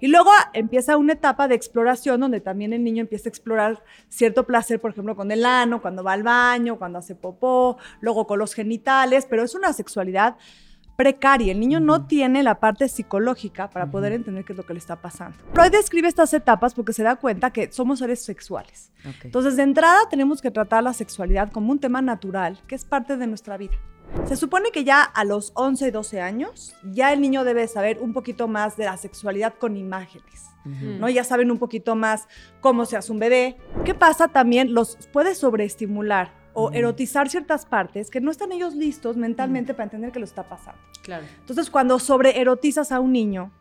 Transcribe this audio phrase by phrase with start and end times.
[0.00, 4.46] Y luego empieza una etapa de exploración donde también el niño empieza a explorar cierto
[4.46, 8.38] placer, por ejemplo, con el ano, cuando va al baño, cuando hace popó, luego con
[8.38, 10.36] los genitales, pero es una sexualidad
[11.00, 11.52] precaria.
[11.52, 14.78] El niño no tiene la parte psicológica para poder entender qué es lo que le
[14.78, 15.38] está pasando.
[15.54, 18.92] Freud describe estas etapas porque se da cuenta que somos seres sexuales.
[19.22, 23.16] Entonces, de entrada, tenemos que tratar la sexualidad como un tema natural, que es parte
[23.16, 23.78] de nuestra vida.
[24.26, 27.98] Se supone que ya a los 11 y 12 años, ya el niño debe saber
[28.00, 30.50] un poquito más de la sexualidad con imágenes.
[30.64, 31.08] ¿no?
[31.08, 32.28] Ya saben un poquito más
[32.60, 33.56] cómo se hace un bebé.
[33.84, 34.74] ¿Qué pasa también?
[34.74, 40.12] Los puede sobreestimular o erotizar ciertas partes que no están ellos listos mentalmente para entender
[40.12, 40.80] que lo está pasando.
[41.02, 41.24] Claro.
[41.38, 43.52] Entonces, cuando sobreerotizas a un niño,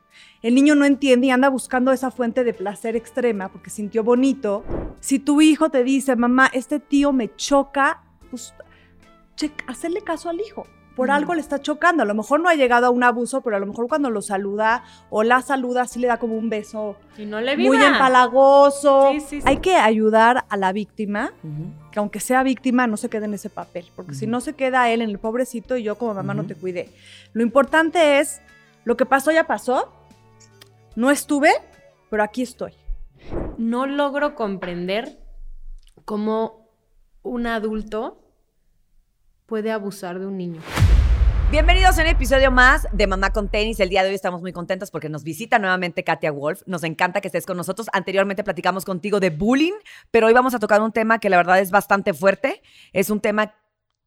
[0.42, 4.64] el niño no entiende y anda buscando esa fuente de placer extrema porque sintió bonito.
[5.00, 8.54] Si tu hijo te dice, mamá, este tío me choca, pues
[9.68, 10.68] hacerle caso al hijo.
[10.96, 12.04] Por algo le está chocando.
[12.04, 14.22] A lo mejor no ha llegado a un abuso, pero a lo mejor cuando lo
[14.22, 19.12] saluda o la saluda, sí le da como un beso Y no le muy empalagoso.
[19.12, 19.48] Sí, sí, sí.
[19.48, 21.32] Hay que ayudar a la víctima,
[21.94, 23.86] que aunque sea víctima, no se quede en ese papel.
[23.96, 26.56] Porque si no se queda él en el pobrecito y yo como mamá no te
[26.56, 26.90] cuidé.
[27.32, 28.42] Lo importante es,
[28.84, 29.94] lo que pasó ya pasó.
[30.98, 31.52] No estuve,
[32.10, 32.74] pero aquí estoy.
[33.58, 35.18] no logro comprender
[36.04, 36.68] cómo
[37.22, 38.29] un adulto
[39.50, 40.62] puede abusar de un niño.
[41.50, 43.80] Bienvenidos a un episodio más de Mamá con Tenis.
[43.80, 46.62] El día de hoy estamos muy contentos porque nos visita nuevamente Katia Wolf.
[46.68, 47.88] Nos encanta que estés con nosotros.
[47.92, 49.74] Anteriormente platicamos contigo de bullying,
[50.12, 52.62] pero hoy vamos a tocar un tema que la verdad es bastante fuerte.
[52.94, 53.56] Es un tema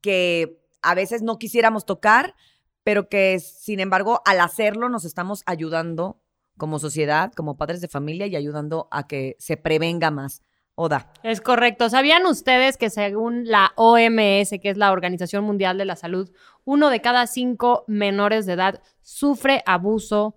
[0.01, 2.37] que a veces no quisiéramos tocar,
[2.85, 6.23] pero que sin embargo al hacerlo nos estamos ayudando
[6.57, 10.43] como sociedad, como padres de familia y ayudando a que se prevenga más.
[11.23, 11.89] Es correcto.
[11.89, 16.31] ¿Sabían ustedes que según la OMS, que es la Organización Mundial de la Salud,
[16.65, 20.37] uno de cada cinco menores de edad sufre abuso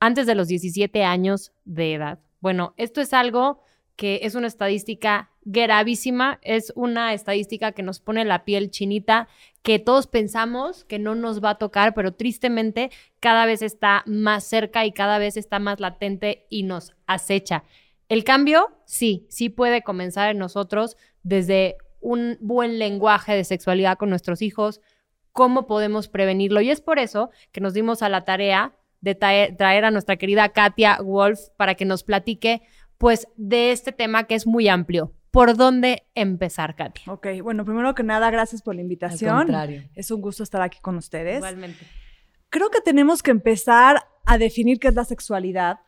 [0.00, 2.18] antes de los 17 años de edad?
[2.40, 3.60] Bueno, esto es algo
[3.96, 9.28] que es una estadística gravísima, es una estadística que nos pone la piel chinita,
[9.62, 14.44] que todos pensamos que no nos va a tocar, pero tristemente cada vez está más
[14.44, 17.64] cerca y cada vez está más latente y nos acecha.
[18.08, 24.10] El cambio, sí, sí puede comenzar en nosotros desde un buen lenguaje de sexualidad con
[24.10, 24.80] nuestros hijos,
[25.32, 26.60] cómo podemos prevenirlo.
[26.60, 30.48] Y es por eso que nos dimos a la tarea de traer, a nuestra querida
[30.50, 32.62] Katia Wolf para que nos platique,
[32.98, 35.12] pues, de este tema que es muy amplio.
[35.30, 37.12] ¿Por dónde empezar, Katia?
[37.12, 39.36] Ok, bueno, primero que nada, gracias por la invitación.
[39.36, 39.82] contrario.
[39.94, 41.36] Es un gusto estar aquí con ustedes.
[41.36, 41.84] Igualmente.
[42.48, 45.80] Creo que tenemos que empezar a definir qué es la sexualidad.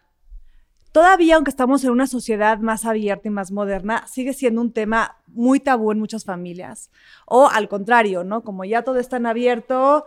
[0.93, 5.17] Todavía, aunque estamos en una sociedad más abierta y más moderna, sigue siendo un tema
[5.27, 6.91] muy tabú en muchas familias.
[7.27, 8.43] O al contrario, ¿no?
[8.43, 10.07] Como ya todo está en abierto,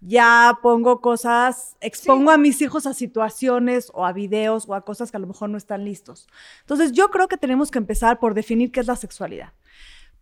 [0.00, 5.10] ya pongo cosas, expongo a mis hijos a situaciones o a videos o a cosas
[5.10, 6.26] que a lo mejor no están listos.
[6.60, 9.52] Entonces, yo creo que tenemos que empezar por definir qué es la sexualidad.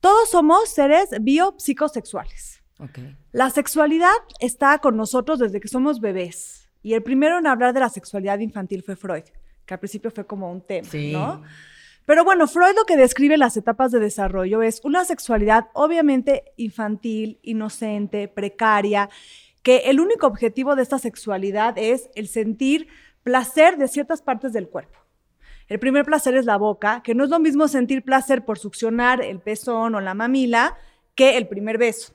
[0.00, 2.62] Todos somos seres biopsicosexuales.
[3.32, 6.68] La sexualidad está con nosotros desde que somos bebés.
[6.82, 9.24] Y el primero en hablar de la sexualidad infantil fue Freud,
[9.68, 11.12] que al principio fue como un tema, Sí.
[11.12, 11.42] ¿no?
[12.06, 17.38] Pero bueno, Freud lo que describe las etapas de desarrollo es una sexualidad obviamente infantil,
[17.42, 19.10] inocente, precaria,
[19.62, 22.88] que el único objetivo de esta sexualidad es el sentir
[23.22, 24.98] placer de ciertas partes del cuerpo.
[25.66, 29.20] El primer placer es la boca, que no es lo mismo sentir placer por succionar
[29.22, 30.78] el pezón o la mamila
[31.14, 32.14] que el primer beso.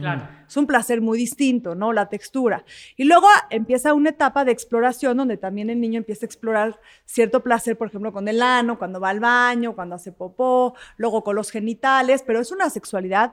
[0.00, 0.28] Claro.
[0.46, 1.94] Es un placer muy distinto, ¿no?
[1.94, 2.62] La textura.
[2.96, 7.42] Y luego empieza una etapa de exploración donde también el niño empieza a explorar cierto
[7.42, 11.36] placer, por ejemplo, con el ano, cuando va al baño, cuando hace popó, luego con
[11.36, 13.32] los genitales, pero es una sexualidad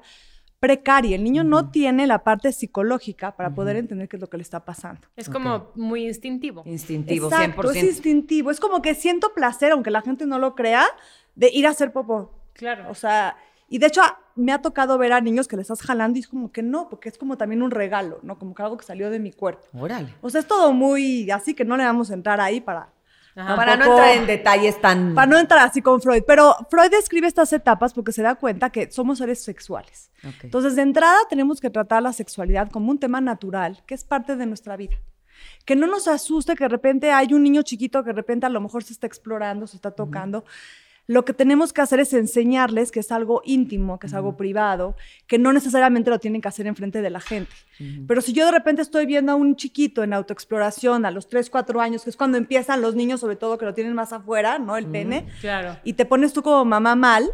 [0.61, 1.17] precaria.
[1.17, 4.43] El niño no tiene la parte psicológica para poder entender qué es lo que le
[4.43, 5.01] está pasando.
[5.17, 6.63] Es como muy instintivo.
[6.65, 7.75] Instintivo, Exacto, 100%.
[7.75, 8.49] es instintivo.
[8.49, 10.85] Es como que siento placer, aunque la gente no lo crea,
[11.35, 12.31] de ir a hacer popó.
[12.53, 12.89] Claro.
[12.89, 13.35] O sea,
[13.67, 14.01] y de hecho
[14.35, 16.89] me ha tocado ver a niños que le estás jalando y es como que no,
[16.89, 18.37] porque es como también un regalo, ¿no?
[18.37, 19.65] Como que algo que salió de mi cuerpo.
[19.73, 20.13] Órale.
[20.21, 22.89] O sea, es todo muy así que no le vamos a entrar ahí para...
[23.37, 23.55] Ajá.
[23.57, 25.13] Para no entrar en detalles tan...
[25.13, 26.23] Para no entrar así con Freud.
[26.25, 30.09] Pero Freud describe estas etapas porque se da cuenta que somos seres sexuales.
[30.23, 30.45] Ok.
[30.45, 34.37] Entonces, de entrada tenemos que tratar la sexualidad como un tema natural, que es parte
[34.37, 34.95] de nuestra vida.
[35.65, 38.49] Que no nos asuste que de repente hay un niño chiquito que de repente a
[38.49, 40.45] lo mejor se está explorando, se está tocando.
[41.07, 44.95] Lo que tenemos que hacer es enseñarles que es algo íntimo, que es algo privado,
[45.27, 47.51] que no necesariamente lo tienen que hacer enfrente de la gente.
[48.07, 51.49] Pero si yo de repente estoy viendo a un chiquito en autoexploración a los 3,
[51.49, 54.57] 4 años, que es cuando empiezan los niños, sobre todo que lo tienen más afuera,
[54.57, 54.77] ¿no?
[54.77, 55.77] El pene, Claro.
[55.83, 57.29] y te pones tú como mamá mal,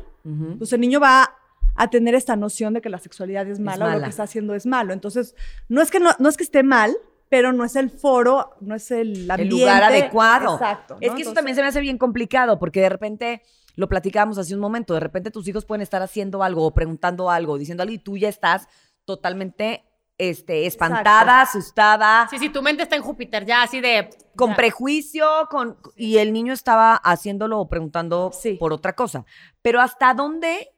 [0.58, 1.34] pues el niño va
[1.76, 4.04] a tener esta noción de que la sexualidad es mala, o lo mala.
[4.04, 4.92] que está haciendo es malo.
[4.92, 5.36] Entonces,
[5.70, 6.94] no es que no, no es que esté mal,
[7.30, 9.42] pero no es el foro, no es el ambiente.
[9.44, 10.56] el lugar adecuado.
[10.56, 10.98] Exacto.
[11.00, 11.16] Es ¿no?
[11.16, 13.42] que eso Entonces, también se me hace bien complicado porque de repente
[13.76, 17.30] lo platicábamos hace un momento, de repente tus hijos pueden estar haciendo algo o preguntando
[17.30, 18.68] algo, diciendo algo y tú ya estás
[19.06, 19.84] totalmente
[20.18, 24.10] este, espantada, asustada, Sí, sí, tu mente está en Júpiter, ya así de.
[24.36, 24.56] con ya.
[24.56, 28.54] prejuicio, con y el niño estaba haciéndolo o preguntando Sí.
[28.54, 29.26] por otra cosa.
[29.64, 30.70] Pero hasta dónde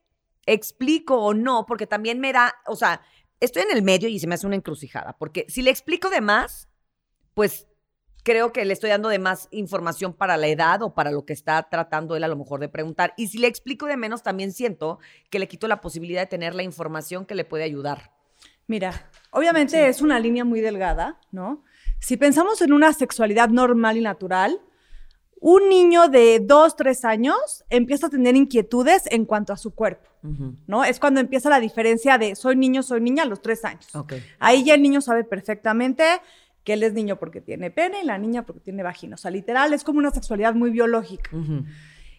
[0.46, 3.02] explico o no, porque también me da, o sea,
[3.42, 6.22] estoy en el medio y se me hace una encrucijada, porque si le explico de
[6.22, 6.70] más,
[7.34, 7.68] pues
[8.24, 11.34] creo que le estoy dando de más información para la edad o para lo que
[11.34, 13.14] está tratando él a lo mejor de preguntar.
[13.18, 15.00] Y si le explico de menos, también siento
[15.30, 18.14] que le quito la posibilidad de tener la información que le puede ayudar.
[18.66, 21.64] Mira, obviamente es una línea muy delgada, ¿no?
[22.00, 24.62] Si pensamos en una sexualidad normal y natural,
[25.40, 30.08] un niño de 2, 3 años empieza a tener inquietudes en cuanto a su cuerpo,
[30.68, 30.86] ¿no?
[30.86, 33.94] Es cuando empieza la diferencia de soy niño, soy niña a los 3 años.
[33.94, 34.14] Ok.
[34.40, 36.06] Ahí ya el niño sabe perfectamente
[36.64, 39.16] que él es niño porque tiene pene y la niña porque tiene vagina.
[39.16, 41.30] O sea, literal, es como una sexualidad muy biológica.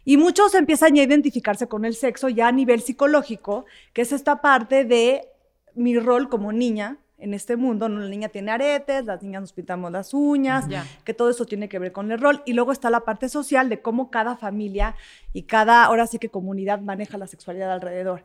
[0.04, 4.12] Y muchos empiezan ya a identificarse con el sexo ya a nivel psicológico, que es
[4.12, 5.28] esta parte de
[5.74, 7.88] mi rol como niña en este mundo.
[7.88, 8.00] ¿no?
[8.00, 10.66] La niña tiene aretes, las niñas nos pintamos las uñas,
[11.04, 12.42] que todo eso tiene que ver con el rol.
[12.44, 14.94] Y luego está la parte social de cómo cada familia
[15.32, 18.24] y cada, ahora sí que comunidad maneja la sexualidad alrededor.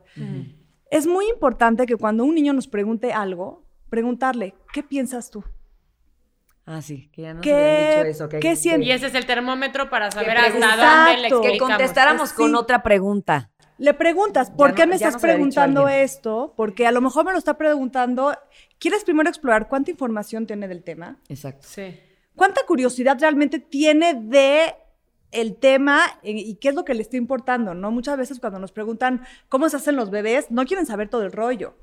[0.92, 5.46] Es muy importante que cuando un niño nos pregunte algo, preguntarle, ¿qué piensas tú?
[6.72, 8.30] Ah, sí, que ya nos ¿Qué- dicho eso.
[8.30, 8.88] que- qué que- sientes?
[8.88, 10.68] Y ese es el termómetro para saber hasta dónde le
[11.28, 11.42] Exacto.
[11.42, 11.60] Que explicamos.
[11.78, 12.56] contestáramos con Sí.
[12.56, 13.50] otra pregunta.
[13.80, 16.54] Le preguntas, ¿por Ya qué no- me estás preguntando esto?
[16.56, 18.38] Porque a lo mejor me lo está preguntando,
[18.78, 21.18] ¿quieres primero explorar cuánta información tiene del tema?
[21.28, 21.66] Exacto.
[21.68, 22.00] Sí.
[22.36, 24.76] ¿Cuánta curiosidad realmente tiene de
[25.32, 27.74] el tema y qué es lo que le está importando?
[27.74, 27.90] ¿no?
[27.90, 31.32] Muchas veces cuando nos preguntan cómo se hacen los bebés, no quieren saber todo el
[31.32, 31.76] rollo.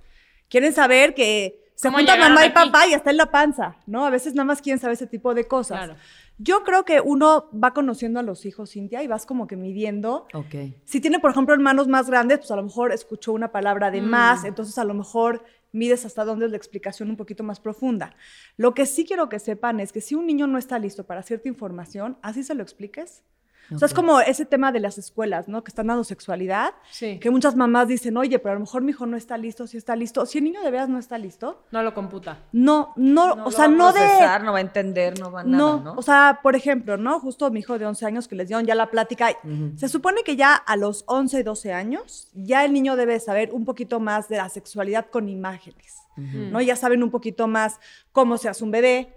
[0.48, 2.54] Quieren saber que se ¿Cómo juntan llegaron mamá y aquí?
[2.54, 4.04] papá y está en la panza, ¿no?
[4.04, 5.78] A veces nada más quieren saber ese tipo de cosas.
[5.84, 5.96] Claro.
[6.38, 10.26] Yo creo que uno va conociendo a los hijos, Cintia, y vas como que midiendo
[10.34, 10.54] Ok.
[10.84, 14.02] si tiene, por ejemplo, hermanos más grandes, pues a lo mejor escuchó una palabra de
[14.02, 18.16] más, entonces a lo mejor mides hasta dónde es la explicación un poquito más profunda.
[18.56, 21.22] Lo que sí quiero que sepan es que si un niño no está listo para
[21.22, 23.22] cierta información, así se lo expliques.
[23.74, 25.64] O sea, es como ese tema de las escuelas, ¿no?
[25.64, 27.18] Que están dando sexualidad, Sí.
[27.18, 29.76] que muchas mamás dicen, oye, pero a lo mejor mi hijo no está listo, si
[29.76, 30.24] está listo.
[30.26, 32.38] Si el niño de veras no está listo, No lo computa.
[32.52, 34.00] no, no, No o sea, no de...
[34.00, 35.94] procesar, no va a entender, no va a nada, No, ¿no?
[35.96, 37.18] o sea, por ejemplo, ¿no?
[37.20, 39.30] Justo mi hijo de 11 años que les dieron ya la plática.
[39.76, 43.50] Se supone que ya a los 11 y 12 años, ya el niño debe saber
[43.52, 46.60] un poquito más de la sexualidad con imágenes, ¿no?
[46.60, 47.78] Ya saben un poquito más
[48.12, 49.12] cómo se hace un bebé.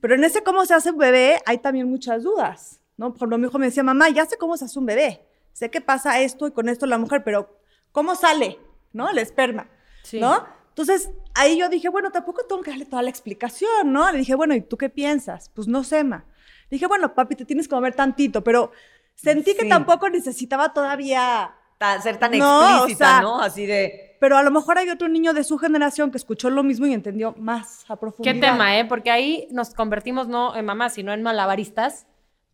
[0.00, 3.08] Pero en ese cómo se hace un bebé hay también muchas dudas, ¿no?
[3.08, 5.24] Por ejemplo, mi hijo me decía, mamá, ya sé cómo se hace un bebé.
[5.54, 7.58] Sé que pasa esto y con esto la mujer, pero
[7.92, 8.58] ¿cómo sale,
[8.92, 9.08] no?
[9.08, 9.68] El esperma,
[10.02, 10.20] Sí.
[10.20, 10.44] ¿no?
[10.68, 14.12] Entonces, ahí yo dije, bueno, tampoco tengo que darle toda la explicación, ¿no?
[14.12, 15.48] Le dije, bueno, ¿y tú qué piensas?
[15.54, 16.24] Pues no sé, ma.
[16.70, 18.70] Le dije, bueno, papi, te tienes que mover tantito, pero
[19.14, 21.54] sentí que tampoco necesitaba todavía...
[21.78, 23.40] Tan- ser tan No, explícita, o sea, ¿no?
[23.40, 24.16] Así de...
[24.20, 26.92] Pero a lo mejor hay otro niño de su generación que escuchó lo mismo y
[26.92, 28.34] entendió más a profundidad.
[28.34, 28.84] ¿Qué tema, eh?
[28.84, 32.06] Porque ahí nos convertimos no en mamás, sino en malabaristas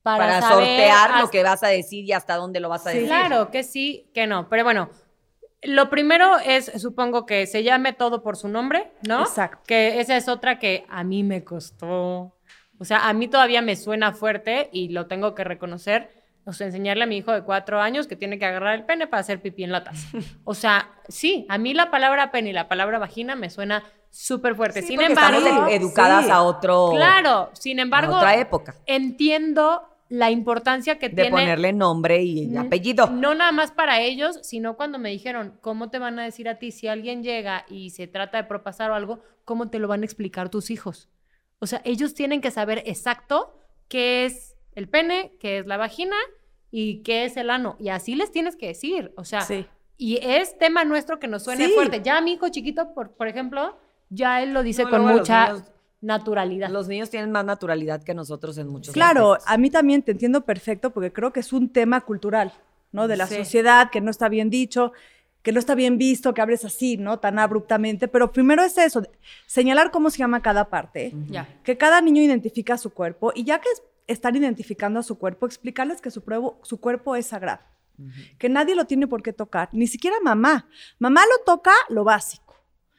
[0.04, 2.90] para, Para, saber sortear lo que vas a decir y hasta dónde lo vas a
[2.90, 2.98] Sí.
[2.98, 3.08] decir.
[3.08, 4.48] Claro, que sí, que no.
[4.48, 4.90] Pero bueno,
[5.62, 9.22] lo primero es, supongo que se llame todo por su nombre, ¿no?
[9.22, 9.62] Exacto.
[9.66, 12.36] Que esa es otra que a mí me costó.
[12.78, 16.10] O sea, a mí todavía me suena fuerte y lo tengo que reconocer.
[16.44, 19.06] O sea, enseñarle a mi hijo de cuatro años que tiene que agarrar el pene
[19.06, 20.06] para hacer pipí en la taza.
[20.44, 24.54] O sea, sí, a mí la palabra pene y la palabra vagina me suena súper
[24.54, 24.82] fuerte.
[24.82, 26.30] Sí, sin embargo, estamos edu- educadas sí.
[26.30, 26.90] a otro...
[26.94, 28.74] Claro, sin a embargo, otra época.
[28.84, 33.08] entiendo la importancia que De tiene ponerle nombre y apellido.
[33.10, 36.58] No nada más para ellos, sino cuando me dijeron, ¿cómo te van a decir a
[36.58, 40.02] ti si alguien llega y se trata de propasar o algo, cómo te lo van
[40.02, 41.08] a explicar tus hijos?
[41.58, 43.56] O sea, ellos tienen que saber exacto
[43.88, 46.16] qué es el pene, qué es la vagina
[46.70, 47.76] y qué es el ano.
[47.80, 49.12] Y así les tienes que decir.
[49.16, 49.66] O sea, Sí.
[49.96, 51.72] y es tema nuestro que nos suene Sí.
[51.74, 52.02] fuerte.
[52.02, 53.78] Ya mi hijo chiquito, por, por ejemplo,
[54.10, 55.70] ya él lo dice No, con los mucha niños-
[56.04, 56.68] naturalidad.
[56.70, 59.52] Los niños tienen más naturalidad que nosotros en muchos Claro, aspectos.
[59.54, 62.52] a mí también te entiendo perfecto porque creo que es un tema cultural,
[62.92, 63.08] ¿no?
[63.08, 63.36] De la Sí.
[63.36, 64.92] sociedad que no está bien dicho,
[65.42, 67.18] que no está bien visto, que hables así, ¿no?
[67.18, 68.08] Tan abruptamente.
[68.08, 69.02] Pero primero es eso,
[69.46, 71.12] señalar cómo se llama cada parte,
[71.62, 75.46] que cada niño identifica su cuerpo y ya que es- están identificando a su cuerpo,
[75.46, 77.60] explicarles que su, pruebo- su cuerpo es sagrado,
[78.38, 80.66] que nadie lo tiene por qué tocar, ni siquiera mamá.
[80.98, 82.43] Mamá lo toca lo básico.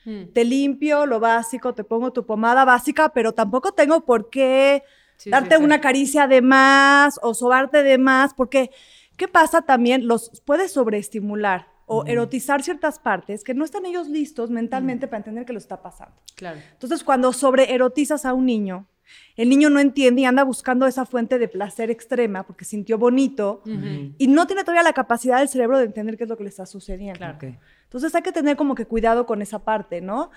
[0.05, 0.33] Mm.
[0.33, 4.83] Te limpio lo básico, te pongo tu pomada básica, pero tampoco tengo por qué
[5.17, 8.71] Sí, darte sí, una caricia de más o sobarte de más, porque
[9.17, 10.07] ¿qué pasa también?
[10.07, 15.45] Los puedes sobreestimular o erotizar ciertas partes que no están ellos listos mentalmente para entender
[15.45, 16.15] que lo está pasando.
[16.35, 16.59] Claro.
[16.71, 18.87] Entonces, cuando sobreerotizas a un niño,
[19.35, 23.61] el niño no entiende y anda buscando esa fuente de placer extrema porque sintió bonito
[23.65, 24.13] Ujú.
[24.17, 26.49] y no tiene todavía la capacidad del cerebro de entender qué es lo que le
[26.49, 27.17] está sucediendo.
[27.17, 27.37] Claro.
[27.37, 27.43] Ok.
[27.83, 30.31] Entonces hay que tener como que cuidado con esa parte, ¿no?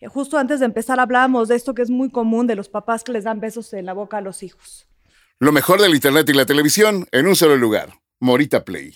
[0.00, 3.04] Eh, Justo antes de empezar hablábamos de esto que es muy común de los papás
[3.04, 4.86] que les dan besos en la boca a los hijos.
[5.38, 7.90] Lo mejor del Internet y la televisión en un solo lugar.
[8.20, 8.94] Morita Play.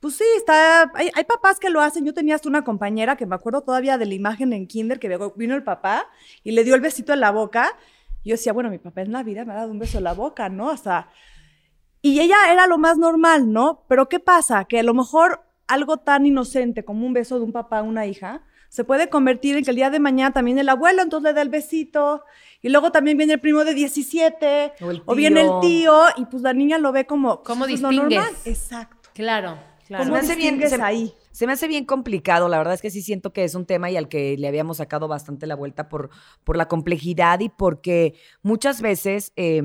[0.00, 2.04] Pues sí, está, hay, hay papás que lo hacen.
[2.04, 5.18] Yo tenía hasta una compañera que me acuerdo todavía de la imagen en kinder que
[5.36, 6.06] vino el papá
[6.44, 7.76] y le dio el besito en la boca.
[8.26, 10.14] Yo decía, bueno, mi papá en la vida me ha dado un beso en la
[10.14, 10.70] boca, ¿no?
[10.70, 11.08] Hasta...
[12.02, 13.84] Y ella era lo más normal, ¿no?
[13.88, 14.64] Pero ¿qué pasa?
[14.64, 18.06] Que a lo mejor algo tan inocente como un beso de un papá a una
[18.06, 21.34] hija se puede convertir en que el día de mañana también el abuelo entonces le
[21.34, 22.22] da el besito
[22.62, 26.04] y luego también viene el primo de 17 O el o viene el tío.
[26.16, 28.18] y pues la niña lo ve como ¿Cómo pues, lo distingues?
[28.18, 28.34] normal.
[28.44, 29.10] Exacto.
[29.14, 30.04] Claro, claro.
[30.04, 31.14] Se ¿Cómo me hace bien- distingues se- ahí?
[31.30, 33.90] Se me hace bien complicado, la verdad es que sí siento que es un tema
[33.90, 36.10] y al que le habíamos sacado bastante la vuelta por,
[36.44, 39.62] por la complejidad y porque muchas veces, eh,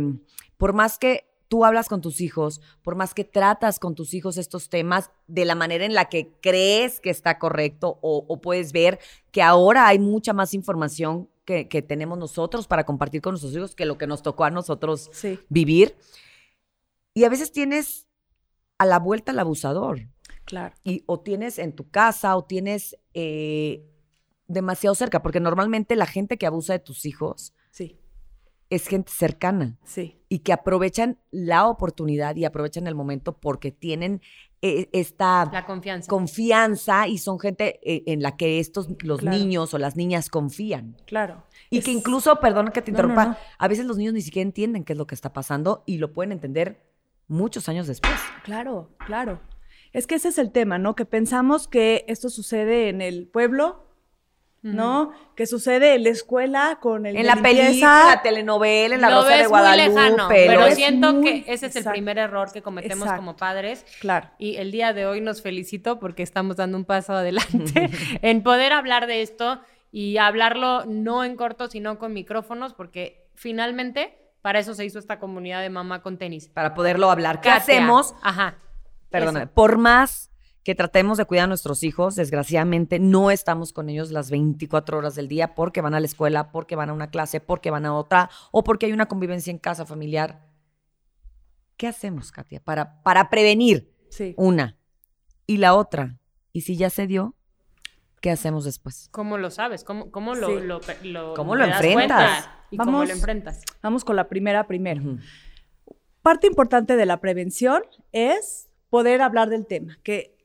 [0.58, 4.38] por más que tú hablas con tus hijos, por más que tratas con tus hijos
[4.38, 8.72] estos temas de la manera en la que crees que está correcto o, o puedes
[8.72, 9.00] ver
[9.32, 13.76] que ahora hay mucha más información que, que tenemos nosotros para compartir con nuestros hijos
[13.76, 15.98] que lo que nos tocó a nosotros Sí, vivir.
[17.14, 18.08] Y a veces tienes
[18.78, 20.08] a la vuelta al abusador
[20.52, 20.76] claro.
[20.84, 23.84] y o tienes en tu casa o tienes eh,
[24.48, 27.98] demasiado cerca, porque normalmente la gente que abusa de tus hijos Sí,
[28.70, 30.20] es gente cercana sí.
[30.30, 34.22] y que aprovechan la oportunidad y aprovechan el momento porque tienen
[34.64, 36.08] eh, esta La confianza.
[36.10, 39.36] confianza y son gente eh, en la que estos los Claro.
[39.38, 40.98] niños o las niñas confían.
[41.08, 41.44] Claro.
[41.72, 43.38] Y Es- que incluso, perdón que te No, no, interrumpa, no.
[43.58, 46.14] a veces los niños ni siquiera entienden qué es lo que está pasando y lo
[46.14, 46.86] pueden entender
[47.28, 48.14] muchos años después.
[48.44, 49.40] Claro, claro.
[49.94, 50.96] Es que ese es el tema, ¿no?
[50.96, 53.88] Que pensamos que esto sucede en el pueblo,
[54.64, 55.12] ¿no?
[55.36, 57.66] Que sucede en la escuela con el En la limpieza.
[57.66, 59.90] película, en la telenovela, en la lo Rosa ves de Guadalupe.
[59.90, 61.92] muy lejano, lo pero ves siento muy- que ese es el exacto.
[61.92, 63.22] primer error que cometemos Exacto.
[63.22, 63.86] como padres.
[64.00, 64.30] Claro.
[64.38, 67.90] Y el día de hoy nos felicito porque estamos dando un paso adelante
[68.22, 69.60] en poder hablar de esto
[69.92, 75.20] y hablarlo no en corto, sino con micrófonos, porque finalmente para eso se hizo esta
[75.20, 76.48] comunidad de mamá con tenis.
[76.50, 77.42] para poderlo hablar.
[77.42, 77.56] ¿Qué Katia.
[77.78, 78.14] hacemos?
[78.22, 78.56] Ajá.
[79.12, 79.54] Perdóname, Eso.
[79.54, 80.30] por más
[80.64, 85.16] que tratemos de cuidar a nuestros hijos, desgraciadamente no estamos con ellos las 24 horas
[85.16, 87.96] del día porque van a la escuela, porque van a una clase, porque van a
[87.96, 90.48] otra o porque hay una convivencia en casa familiar.
[91.78, 94.34] ¿Qué hacemos, Katia, para, para prevenir Sí.
[94.38, 94.78] una?
[95.48, 96.20] Y la otra,
[96.54, 97.36] ¿y si ya se dio?
[98.22, 99.10] ¿Qué hacemos después?
[99.12, 99.84] ¿Cómo lo sabes?
[99.84, 100.54] ¿Cómo, cómo lo, Sí.
[100.66, 102.48] lo, lo- ¿Cómo lo enfrentas?
[102.70, 103.62] ¿Y cómo Vamos- lo enfrentas?
[103.82, 105.18] Vamos con la primera primero.
[106.22, 110.36] Parte importante de la prevención es poder hablar del tema, que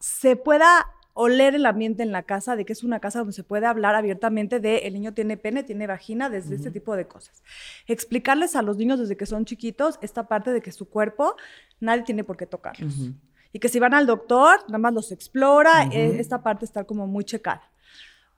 [0.00, 3.44] se pueda oler el ambiente en la casa, de que es una casa donde se
[3.44, 7.42] puede hablar abiertamente de el niño tiene pene, tiene vagina, desde este tipo de cosas.
[7.86, 11.36] Explicarles a los niños desde que son chiquitos esta parte de que su cuerpo
[11.78, 13.12] nadie tiene por qué tocarlos.
[13.52, 17.06] Y que si van al doctor, nada más los explora, eh, esta parte está como
[17.06, 17.62] muy checada.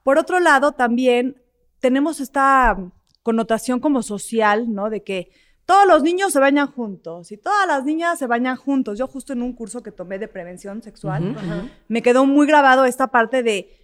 [0.02, 1.40] Por otro lado, también
[1.80, 2.76] tenemos esta
[3.22, 4.90] connotación como social, ¿no?
[4.90, 5.30] De que
[5.66, 8.98] todos los niños se bañan juntos y todas las niñas se bañan juntos.
[8.98, 11.36] Yo justo en un curso que tomé de prevención sexual,
[11.88, 13.76] me quedó muy grabado esta parte de,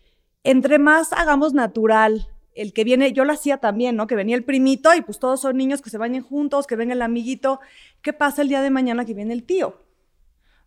[0.45, 4.07] entre más hagamos natural, el que viene, yo lo hacía también, ¿no?
[4.07, 6.95] Que venía el primito y pues todos son niños que se bañen juntos, que venga
[6.95, 7.61] el amiguito.
[8.01, 9.83] ¿Qué pasa el día de mañana que viene el tío?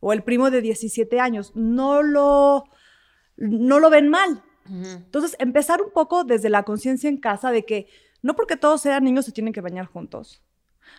[0.01, 1.51] O el primo de 17 años.
[1.55, 2.65] No lo,
[3.37, 4.43] no lo ven mal.
[4.65, 4.89] Ujú.
[4.89, 7.87] Entonces, empezar un poco desde la conciencia en casa de que
[8.21, 10.41] no porque todos sean niños se tienen que bañar juntos.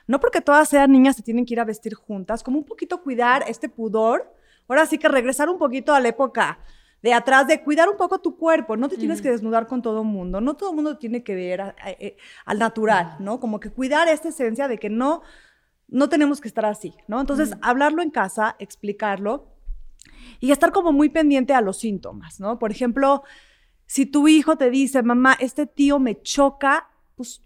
[0.07, 3.02] No porque todas sean niñas se tienen que ir a vestir juntas, como un poquito
[3.02, 4.33] cuidar este pudor.
[4.69, 6.59] Ahora sí que regresar un poquito a la época
[7.02, 8.76] de atrás, de cuidar un poco tu cuerpo.
[8.76, 10.40] No te tienes que desnudar con todo el mundo.
[10.40, 13.38] No todo el mundo tiene que ver a- a- eh, al natural, ¿no?
[13.38, 15.23] Como que cuidar esta esencia de que no,
[15.88, 17.21] no tenemos que estar así, ¿no?
[17.21, 19.47] Entonces, hablarlo en casa, explicarlo
[20.40, 22.59] y estar como muy pendiente a los síntomas, ¿no?
[22.59, 23.23] Por ejemplo,
[23.87, 27.40] si tu hijo te dice, mamá, este tío me choca, pues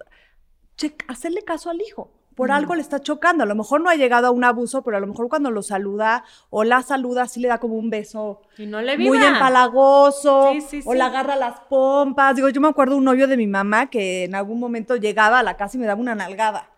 [1.08, 2.10] hacerle caso al hijo.
[2.40, 3.44] Por algo le está chocando.
[3.44, 5.62] A lo mejor no ha llegado a un abuso, pero a lo mejor cuando lo
[5.62, 10.48] saluda o la saluda, sí le da como un beso Y no le muy empalagoso
[10.52, 12.34] Sí, sí, o le agarra las pompas.
[12.34, 15.42] Digo, yo me acuerdo un novio de mi mamá que en algún momento llegaba a
[15.42, 16.70] la casa y me daba una nalgada.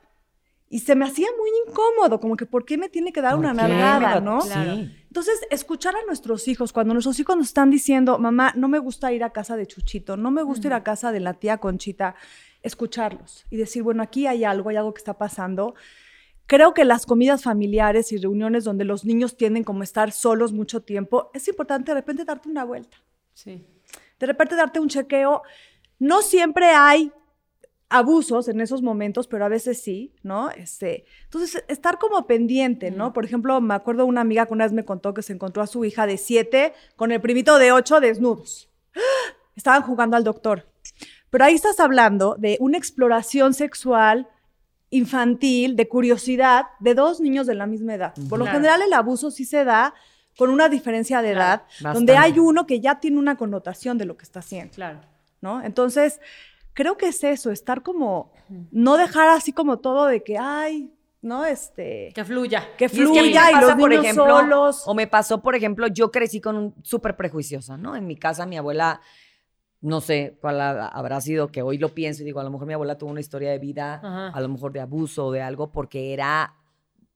[0.72, 3.52] Y se me hacía muy incómodo, como que ¿por qué me tiene que dar una
[3.52, 4.40] nalgada, no?
[4.40, 4.50] Sí.
[5.06, 9.12] Entonces, escuchar a nuestros hijos, cuando nuestros hijos nos están diciendo, mamá, no me gusta
[9.12, 12.14] ir a casa de Chuchito, no me gusta ir a casa de la tía Conchita,
[12.62, 15.74] escucharlos y decir, bueno, aquí hay algo, hay algo que está pasando.
[16.46, 20.52] Creo que las comidas familiares y reuniones donde los niños tienden como a estar solos
[20.54, 22.96] mucho tiempo, es importante de repente darte una vuelta,
[23.34, 23.62] Sí.
[24.18, 25.42] de repente darte un chequeo.
[25.98, 27.12] No siempre hay
[27.92, 30.50] abusos en esos momentos, pero a veces sí, ¿no?
[30.50, 33.12] Este, entonces, estar como pendiente, ¿no?
[33.12, 35.66] Por ejemplo, me acuerdo una amiga que una vez me contó que se encontró a
[35.66, 38.70] su hija de siete con el primito de ocho desnudos.
[39.56, 40.66] Estaban jugando al doctor.
[41.30, 44.28] Pero ahí estás hablando de una exploración sexual
[44.90, 48.14] infantil, de curiosidad, de dos niños de la misma edad.
[48.28, 48.58] Por lo Claro.
[48.58, 49.94] general, el abuso sí se da
[50.36, 54.04] con una diferencia de edad, Claro, donde hay uno que ya tiene una connotación de
[54.06, 54.74] lo que está haciendo.
[54.74, 55.00] Claro.
[55.42, 55.62] ¿no?
[55.62, 56.20] Entonces,
[56.74, 58.32] creo que es eso, estar como,
[58.70, 61.44] no dejar así como todo de que, ay, ¿no?
[61.44, 62.68] Este, Que fluya.
[62.76, 64.82] que Y es que a mí fluya me y, pasa, los por niños ejemplo, solos.
[64.86, 67.94] O me pasó, por ejemplo, yo crecí con un súper prejuiciosa, ¿no?
[67.94, 69.00] En mi casa, mi abuela,
[69.80, 72.66] no sé cuál ha- habrá sido, que hoy lo pienso y digo, a lo mejor
[72.66, 74.28] mi abuela tuvo una historia de vida, Ajá.
[74.28, 76.54] a lo mejor de abuso o de algo, porque era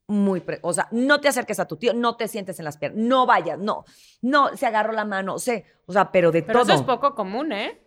[0.08, 2.76] muy, pre- o sea, no te acerques a tu tío, no te sientes en las
[2.76, 3.84] piernas, no vayas, no,
[4.22, 6.72] no, se agarró la mano, sé, o sea, pero de Pero todo.
[6.74, 7.80] eso es poco común, ¿eh?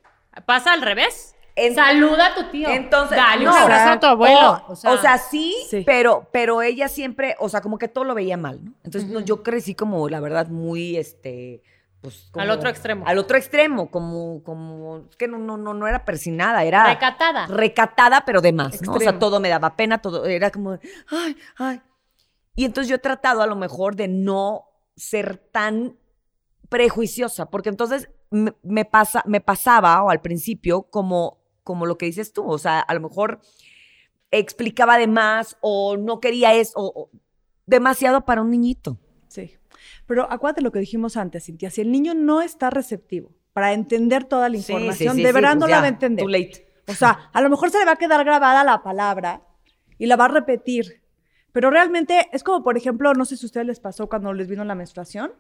[0.46, 1.36] Pasa al revés.
[1.66, 2.70] En- Saluda a tu tío.
[2.70, 4.64] Entonces, Dale no, un abrazo a tu abuelo.
[4.68, 5.84] O, o sea, sí, Sí.
[5.86, 8.74] Pero, pero ella siempre, o sea, como que todo lo veía mal, ¿no?
[8.84, 11.62] Entonces, no, yo crecí como, la verdad, muy, este,
[12.02, 13.04] pues, como- Al otro extremo.
[13.06, 17.46] Al otro extremo, como, como, es que no, no, no, no era persinada, era recatada.
[17.48, 18.94] recatada, pero de más, ¿no?
[18.94, 20.80] O sea, todo me daba pena, todo era como,
[21.12, 21.82] ay, ay.
[22.56, 25.98] Y entonces yo he tratado a lo mejor de no ser tan
[26.70, 31.39] prejuiciosa, porque entonces me, me pasa, me pasaba, o al principio, como,
[31.70, 33.42] como lo que dices tú, o sea, a lo mejor
[34.32, 37.10] explicaba de más, o no quería eso, o, o
[37.68, 38.98] demasiado para un niñito.
[39.28, 39.52] Sí.
[40.08, 44.24] Pero acuérdate lo que dijimos antes, Cintia, si el niño no está receptivo para entender
[44.24, 46.24] toda la Sí, sí, información, sí, de sí, verdad pues no la va a entender.
[46.26, 46.66] too late.
[46.88, 49.44] O sea, a lo mejor se le va a quedar grabada la palabra
[50.00, 51.04] y la va a repetir.
[51.52, 54.48] Pero realmente es como, por ejemplo, no sé si a ustedes les pasó cuando les
[54.48, 55.34] vino la menstruación.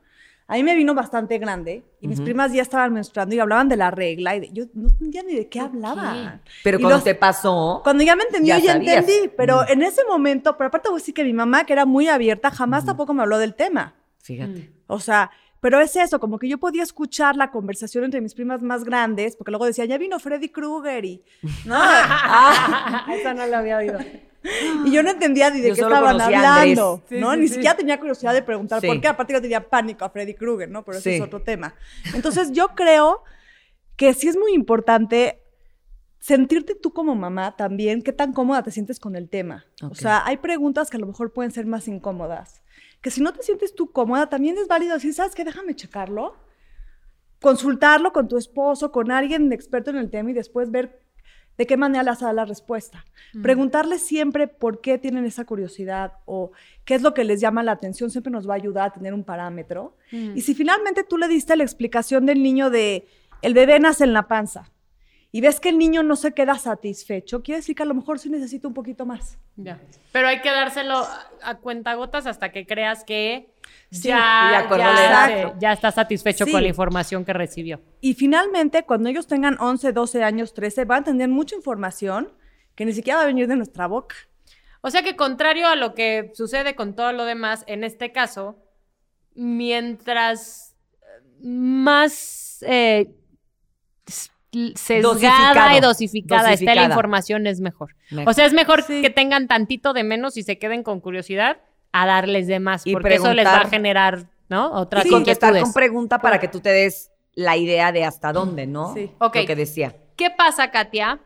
[0.50, 3.78] A mí me vino bastante grande y mis primas ya estaban menstruando y hablaban de
[3.78, 6.42] la regla y de- yo no entendía ni de qué hablaban.
[6.64, 9.30] Pero Y cuando los- te pasó, Cuando ya me entendió, Ya entendí.
[9.38, 12.08] Pero en ese momento, pero aparte voy a decir que mi mamá, que era muy
[12.08, 13.94] abierta, jamás tampoco me habló del tema.
[14.24, 14.72] fíjate.
[14.88, 15.30] O sea,
[15.62, 19.36] pero es eso, como que yo podía escuchar la conversación entre mis primas más grandes,
[19.36, 21.24] porque luego decía, ya vino Freddy Krueger y...
[21.65, 24.00] No, ah, esa no la había oído.
[24.86, 27.34] Y yo no entendía ni de Yo qué estaban hablando, Sí, ¿no?
[27.34, 27.56] sí, ni sí.
[27.56, 30.86] siquiera tenía curiosidad de preguntar por qué, aparte yo tenía pánico a Freddy Krueger, ¿no?
[30.86, 31.76] Pero ese es otro tema.
[32.13, 33.24] Entonces yo creo
[33.98, 35.41] que sí es muy importante
[36.19, 39.65] sentirte tú como mamá también, qué tan cómoda te sientes con el tema.
[39.82, 42.62] O sea, hay preguntas que a lo mejor pueden ser más incómodas.
[43.02, 45.44] Que si no te sientes tú cómoda, también es válido decir, ¿sabes qué?
[45.44, 46.36] Déjame checarlo.
[47.42, 51.02] Consultarlo con tu esposo, con alguien experto en el tema y después ver
[51.60, 53.06] de qué manera le dar la respuesta.
[53.42, 56.52] Preguntarles siempre por qué tienen esa curiosidad o
[56.86, 59.14] qué es lo que les llama la atención siempre nos va a ayudar a tener
[59.14, 59.98] un parámetro.
[60.10, 63.10] Y si finalmente tú le diste la explicación del niño de
[63.42, 64.72] el bebé nace en la panza
[65.32, 68.20] y ves que el niño no se queda satisfecho, quiere decir que a lo mejor
[68.20, 69.38] sí necesita un poquito más.
[69.56, 69.80] Ya.
[70.12, 73.52] Pero hay que dárselo a, a cuentagotas hasta que creas que
[73.92, 76.52] Sí, ya, ya, está satisfecho Sí.
[76.52, 77.82] con la información que recibió.
[78.02, 82.32] Y finalmente, cuando ellos tengan 11, 12 años, 13, van a tener mucha información
[82.76, 84.15] que ni siquiera va a venir de nuestra boca.
[84.82, 88.58] O sea que contrario a lo que sucede con todo lo demás, en este caso,
[89.36, 90.76] mientras
[91.42, 93.12] más eh,
[94.76, 95.78] sesgada Dosificado.
[95.78, 97.96] y dosificada, esté la información, es mejor.
[98.12, 98.30] Mejor.
[98.30, 99.02] O sea, es mejor Sí.
[99.02, 101.58] que tengan tantito de menos y se queden con curiosidad
[101.92, 104.72] a darles de más, Y porque eso les va a generar, ¿no?
[104.74, 108.68] Otras y contestar con pregunta para que tú te des la idea de hasta dónde,
[108.68, 108.94] ¿no?
[108.94, 109.12] Sí.
[109.20, 109.36] Ok.
[109.38, 109.96] Lo que decía.
[110.16, 111.20] ¿Qué pasa, Katia?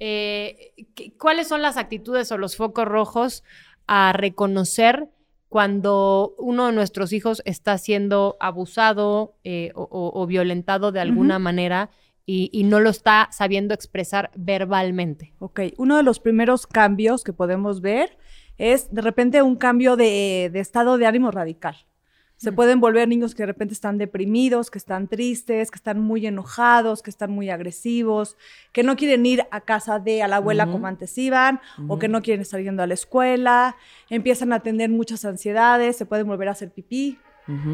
[0.00, 3.42] eh, ¿qué- ¿cuáles son las actitudes o los focos rojos
[3.88, 5.08] a reconocer
[5.48, 11.38] cuando uno de nuestros hijos está siendo abusado eh, o, o- o violentado de alguna
[11.40, 11.90] manera
[12.28, 15.32] y, y no lo está sabiendo expresar verbalmente?
[15.38, 18.18] Ok, uno de los primeros cambios que podemos ver
[18.58, 21.76] es de repente un cambio de, de estado de ánimo radical.
[22.36, 26.24] Se pueden volver niños que de repente están deprimidos, que están tristes, que están muy
[26.24, 28.36] enojados, que están muy agresivos,
[28.72, 32.06] que no quieren ir a casa de a la abuela como antes iban, o que
[32.06, 33.74] no quieren estar yendo a la escuela,
[34.08, 37.18] empiezan a tener muchas ansiedades, se pueden volver a hacer pipí,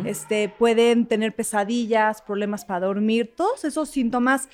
[0.05, 4.49] Este, pueden tener pesadillas, problemas para dormir, todos esos síntomas.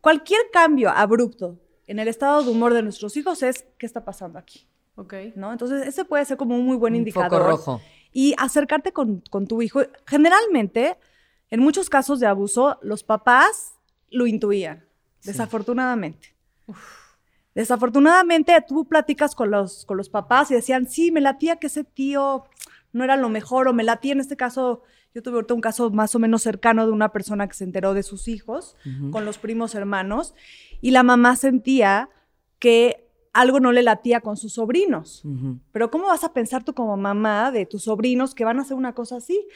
[0.00, 4.38] Cualquier cambio abrupto en el estado de humor de nuestros hijos es qué está pasando
[4.38, 4.66] aquí,
[4.96, 5.14] Ok.
[5.36, 5.52] ¿no?
[5.52, 7.30] Entonces, ese puede ser como un muy buen Un indicador.
[7.40, 7.80] foco rojo.
[8.12, 9.82] Y acercarte con, con tu hijo.
[10.06, 10.96] Generalmente,
[11.50, 13.74] en muchos casos de abuso, los papás
[14.10, 14.84] lo intuían,
[15.24, 16.34] desafortunadamente.
[17.54, 21.84] Desafortunadamente, tú platicas con los, con los papás y decían, sí, me latía que ese
[21.84, 22.44] tío
[22.92, 24.82] no era lo mejor, o me latía en este caso,
[25.14, 27.94] yo tuve ahorita un caso más o menos cercano de una persona que se enteró
[27.94, 28.76] de sus hijos
[29.10, 30.34] con los primos hermanos,
[30.80, 32.08] y la mamá sentía
[32.58, 35.22] que algo no le latía con sus sobrinos.
[35.72, 38.76] Pero ¿cómo vas a pensar tú como mamá de tus sobrinos que van a hacer
[38.76, 39.46] una cosa así?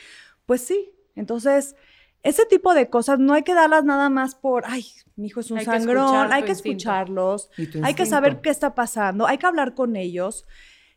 [0.47, 0.93] Pues sí.
[1.15, 1.75] Entonces,
[2.23, 4.85] ese tipo de cosas no hay que darlas nada más por, ay,
[5.17, 6.77] mi hijo es un Hay que sangrón, escuchar hay que instinto.
[6.79, 7.51] escucharlos,
[7.83, 10.47] hay que saber qué está pasando, hay que hablar con ellos.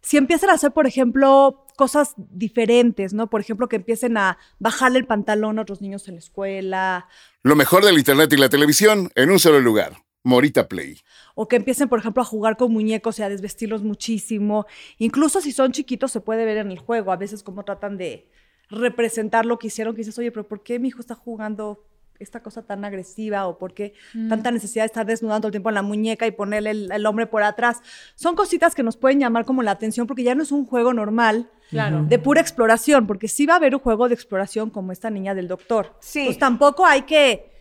[0.01, 3.29] Si empiezan a hacer, por ejemplo, cosas diferentes, ¿no?
[3.29, 7.07] Por ejemplo, que empiecen a bajarle el pantalón a otros niños en la escuela,
[7.43, 10.05] Lo mejor del Internet y la televisión en un solo lugar.
[10.23, 10.97] Morita Play.
[11.35, 14.65] o que empiecen, por ejemplo, a jugar con muñecos y a desvestirlos muchísimo.
[14.97, 18.27] Incluso si son chiquitos se puede ver en el juego, a veces como tratan de
[18.69, 21.85] representar lo que hicieron, que dices, oye, pero ¿por qué mi hijo está jugando
[22.17, 23.45] esta cosa tan agresiva?
[23.45, 23.93] ¿O por qué
[24.27, 27.05] tanta necesidad de estar desnudando todo el tiempo en la muñeca y ponerle el, el
[27.05, 27.81] hombre por atrás?
[28.15, 30.91] Son cositas que nos pueden llamar como la atención porque ya no es un juego
[30.91, 32.03] normal Claro.
[32.03, 35.33] de pura exploración, porque sí va a haber un juego de exploración como esta niña
[35.33, 35.97] del doctor.
[35.99, 36.25] Sí.
[36.25, 37.51] Pues tampoco hay que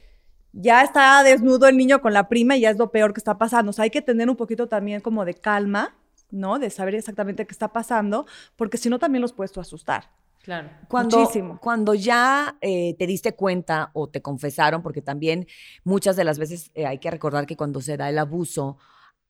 [0.53, 3.39] ya está desnudo el niño con la prima y ya es lo peor que está
[3.39, 3.71] pasando.
[3.71, 5.97] O sea, hay que tener un poquito también como de calma,
[6.31, 6.59] ¿no?
[6.59, 10.11] De saber exactamente qué está pasando, porque si no también los puedes tú asustar.
[10.43, 10.69] Claro.
[10.89, 11.59] Cuando, Muchísimo.
[11.59, 15.47] cuando ya eh, te diste cuenta o te confesaron, porque también
[15.85, 18.77] muchas de las veces eh, hay que recordar que cuando se da el abuso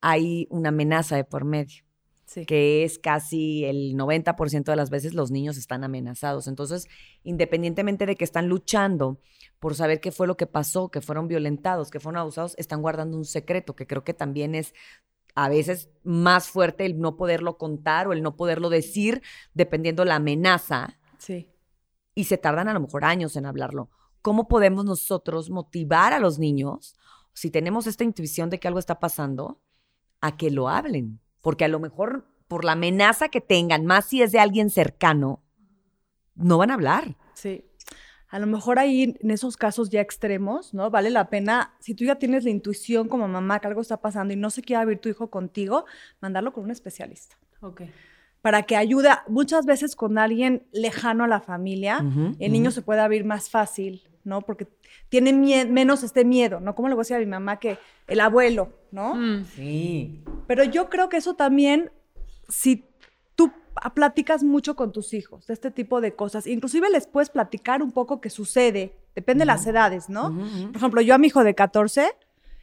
[0.00, 1.83] hay una amenaza de por medio,
[2.34, 2.46] Sí.
[2.46, 6.48] que es casi el 90% de las veces los niños están amenazados.
[6.48, 6.88] Entonces,
[7.22, 9.20] independientemente de que están luchando
[9.60, 13.16] por saber qué fue lo que pasó, que fueron violentados, que fueron abusados, están guardando
[13.16, 14.74] un secreto, que creo que también es
[15.36, 20.16] a veces más fuerte el no poderlo contar o el no poderlo decir, dependiendo la
[20.16, 21.48] amenaza Sí.
[22.16, 23.90] y se tardan a lo mejor años en hablarlo.
[24.22, 26.94] ¿Cómo podemos nosotros motivar a los niños,
[27.32, 29.60] si tenemos esta intuición de que algo está pasando,
[30.20, 31.20] a que lo hablen?
[31.44, 35.42] Porque a lo mejor por la amenaza que tengan, más si es de alguien cercano,
[36.34, 37.16] no van a hablar.
[37.34, 37.66] Sí.
[38.28, 40.90] A lo mejor ahí en esos casos ya extremos, ¿no?
[40.90, 44.32] Vale la pena, si tú ya tienes la intuición como mamá que algo está pasando
[44.32, 45.84] y no se quiere abrir tu hijo contigo,
[46.20, 47.36] mandarlo con un especialista.
[47.60, 47.82] Ok.
[48.40, 52.04] Para que ayude, muchas veces con alguien lejano a la familia,
[52.38, 54.40] el niño se puede abrir más fácil, ¿no?
[54.40, 54.66] Porque
[55.10, 55.32] tiene
[55.66, 56.74] menos este miedo, ¿no?
[56.74, 59.16] ¿Cómo le voy a decir a mi mamá que el abuelo, ¿no?
[59.16, 59.44] Mm.
[59.56, 60.24] Sí.
[60.46, 61.90] Pero yo creo que eso también,
[62.48, 62.86] si
[63.34, 63.52] tú
[63.94, 67.90] platicas mucho con tus hijos de este tipo de cosas, inclusive les puedes platicar un
[67.90, 70.32] poco qué sucede, depende de las edades, ¿no?
[70.32, 72.12] Por ejemplo, yo a mi hijo de 14,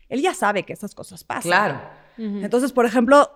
[0.10, 1.44] él ya sabe que esas cosas pasan.
[1.44, 1.82] Claro.
[2.18, 3.32] Entonces, por ejemplo,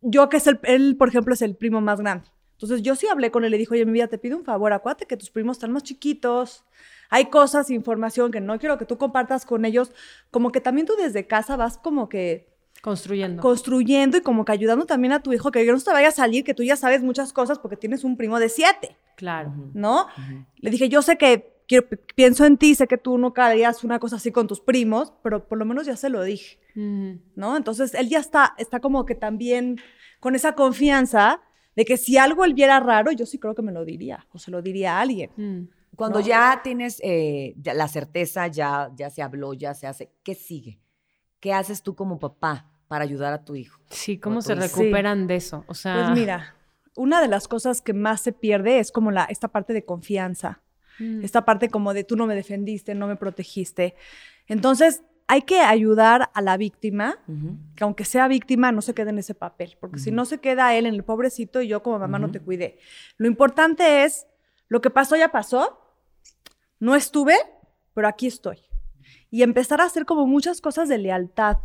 [0.00, 2.26] yo que es el, él, por ejemplo, es el primo más grande.
[2.52, 4.72] Entonces, yo sí hablé con él, le dijo, oye, mi vida, te pido un favor,
[4.72, 6.64] acuérdate que tus primos están más chiquitos,
[7.10, 9.92] hay cosas, información que no quiero que tú compartas con ellos,
[10.30, 12.48] como que también tú desde casa vas como que
[12.82, 13.42] Construyendo.
[13.42, 16.12] construyendo y como que ayudando también a tu hijo, que no se te vaya a
[16.12, 19.52] salir, que tú ya sabes muchas cosas porque tienes un primo de siete, claro.
[19.74, 20.06] ¿no?
[20.56, 23.98] Le dije, yo sé que quiero- pienso en ti, sé que tú nunca harías una
[23.98, 26.58] cosa así con tus primos, pero por lo menos ya se lo dije.
[26.74, 27.56] ¿no?
[27.56, 29.78] Entonces él ya está, está como que también
[30.20, 31.40] con esa confianza
[31.76, 34.38] de que si algo él viera raro, yo sí creo que me lo diría o
[34.38, 35.30] se lo diría a alguien.
[35.36, 35.64] Mm.
[35.96, 36.26] Cuando No.
[36.26, 40.78] ya tienes eh, ya la certeza, ya, ya se habló, ya se hace, ¿qué sigue?
[41.40, 43.80] ¿Qué haces tú como papá para ayudar a tu hijo?
[43.90, 44.62] Sí, ¿cómo se hijo.
[44.62, 45.64] recuperan de eso?
[45.68, 46.54] O sea, Pues mira,
[46.96, 50.60] una de las cosas que más se pierde es como la, esta parte de confianza,
[50.98, 53.94] mm, esta parte como de tú no me defendiste, no me protegiste.
[54.46, 57.16] Entonces hay que ayudar a la víctima,
[57.76, 60.74] que aunque sea víctima, no se quede en ese papel, porque si no se queda
[60.74, 62.78] él en el pobrecito y yo como mamá no te cuidé.
[63.16, 64.26] Lo importante es,
[64.70, 65.78] lo que pasó ya pasó,
[66.78, 67.34] no estuve,
[67.92, 68.58] pero aquí estoy.
[69.28, 71.58] Y empezar a hacer como muchas cosas de lealtad.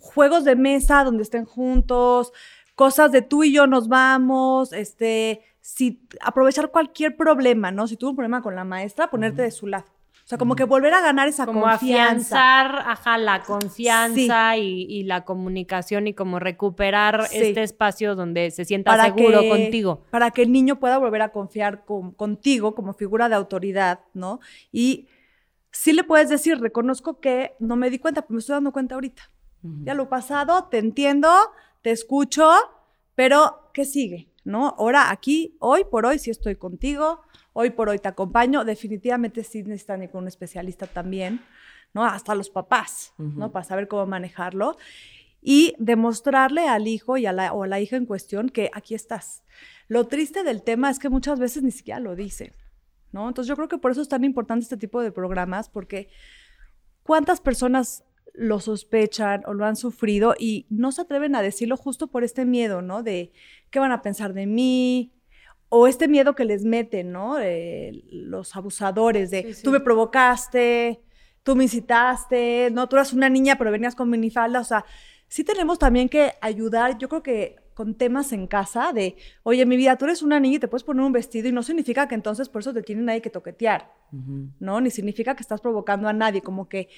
[0.00, 2.32] juegos de mesa donde estén juntos,
[2.74, 7.86] cosas de tú y yo nos vamos, este, si aprovechar cualquier problema, ¿no?
[7.86, 9.93] Si tuvo un problema con la maestra, ponerte de su lado.
[10.24, 12.62] O sea, como que volver a ganar esa Como confianza.
[12.62, 17.38] afianzar, ajá, la confianza y, y la comunicación y como recuperar Sí.
[17.42, 20.02] este espacio donde se sienta seguro que- contigo.
[20.10, 24.40] Para que el niño pueda volver a confiar con- contigo como figura de autoridad, ¿no?
[24.72, 25.08] Y
[25.70, 28.94] sí le puedes decir, reconozco que no me di cuenta, pero me estoy dando cuenta
[28.94, 29.30] ahorita.
[29.82, 31.30] Ya lo pasado, te entiendo,
[31.82, 32.50] te escucho,
[33.14, 34.28] pero ¿qué sigue?
[34.44, 34.74] ¿No?
[34.78, 37.20] Ahora aquí, hoy por hoy sí estoy contigo,
[37.54, 41.40] hoy por hoy te acompaño, definitivamente sí necesitan ir con un especialista también,
[41.94, 42.04] ¿no?
[42.04, 43.50] Hasta los papás, ¿no?
[43.52, 44.76] Para saber cómo manejarlo
[45.40, 48.94] y demostrarle al hijo y a la, o a la hija en cuestión que aquí
[48.94, 49.44] estás.
[49.88, 52.52] Lo triste del tema es que muchas veces ni siquiera lo dicen,
[53.12, 53.28] ¿no?
[53.28, 56.08] Entonces yo creo que por eso es tan importante este tipo de programas, porque
[57.04, 62.08] ¿cuántas personas lo sospechan o lo han sufrido y no se atreven a decirlo justo
[62.08, 63.04] por este miedo, ¿no?
[63.04, 63.32] De
[63.70, 65.13] qué van a pensar de mí,
[65.76, 67.40] o este miedo que les meten, ¿no?
[67.40, 69.62] Eh, los abusadores de Sí, sí.
[69.64, 71.00] tú me provocaste,
[71.42, 74.84] tú me incitaste, no, tú eras una niña pero venías con minifalda, o sea,
[75.26, 79.76] sí tenemos también que ayudar, yo creo que con temas en casa de, oye, mi
[79.76, 82.14] vida, tú eres una niña y te puedes poner un vestido y no significa que
[82.14, 83.90] entonces por eso te tiene nadie que toquetear,
[84.60, 84.80] ¿no?
[84.80, 86.88] Ni significa que estás provocando a nadie, como que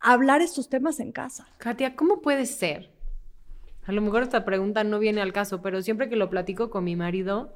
[0.00, 1.46] hablar estos temas en casa.
[1.58, 2.90] Katia, ¿cómo puede ser?
[3.84, 6.82] A lo mejor esta pregunta no viene al caso, pero siempre que lo platico con
[6.82, 7.54] mi marido,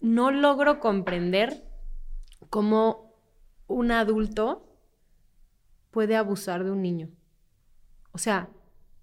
[0.00, 1.64] no logro comprender
[2.48, 3.14] cómo
[3.66, 4.66] un adulto
[5.90, 7.08] puede abusar de un niño.
[8.12, 8.48] O sea,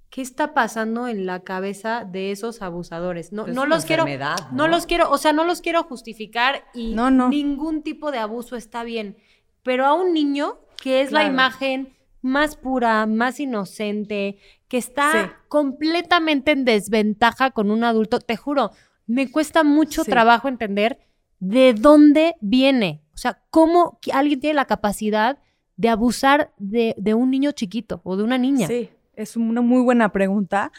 [0.09, 3.31] ¿qué está pasando en la cabeza de esos abusadores?
[3.31, 4.67] No, Es no los quiero, enfermedad, no ¿no?
[4.69, 7.29] los quiero, o sea, no los quiero justificar y No, no.
[7.29, 9.17] ningún tipo de abuso está bien.
[9.63, 15.31] Pero a un niño que es la imagen más pura, más inocente, que está Sí.
[15.47, 18.71] completamente en desventaja con un adulto, te juro,
[19.07, 20.11] me cuesta mucho Sí.
[20.11, 20.99] trabajo entender
[21.39, 23.01] de dónde viene.
[23.13, 25.39] O sea, cómo alguien tiene la capacidad
[25.75, 28.67] de abusar de, de un niño chiquito o de una niña.
[28.67, 30.71] Sí, es una muy buena pregunta.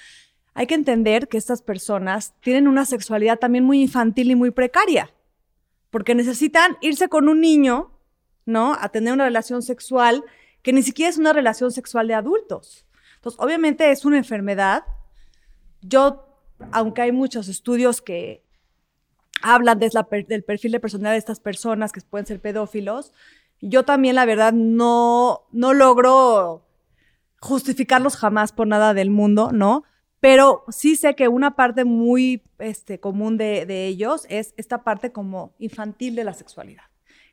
[0.55, 5.11] Hay que entender que estas personas tienen una sexualidad también muy infantil y muy precaria,
[5.91, 7.93] porque necesitan irse con un niño,
[8.45, 8.75] ¿no?
[8.81, 10.25] A tener una relación sexual
[10.63, 12.85] que ni siquiera es una relación sexual de adultos.
[13.17, 14.83] Entonces, obviamente es una enfermedad.
[15.81, 16.28] Yo,
[16.73, 18.43] aunque hay muchos estudios que
[19.43, 23.13] hablan del perfil de personalidad de estas personas que pueden ser pedófilos,
[23.61, 26.65] yo también, la verdad, no, no logro
[27.41, 29.85] justificarlos jamás por nada del mundo, ¿no?
[30.21, 35.13] Pero sí sé que una parte muy este, común de, de ellos es esta parte
[35.13, 36.85] como infantil de la sexualidad,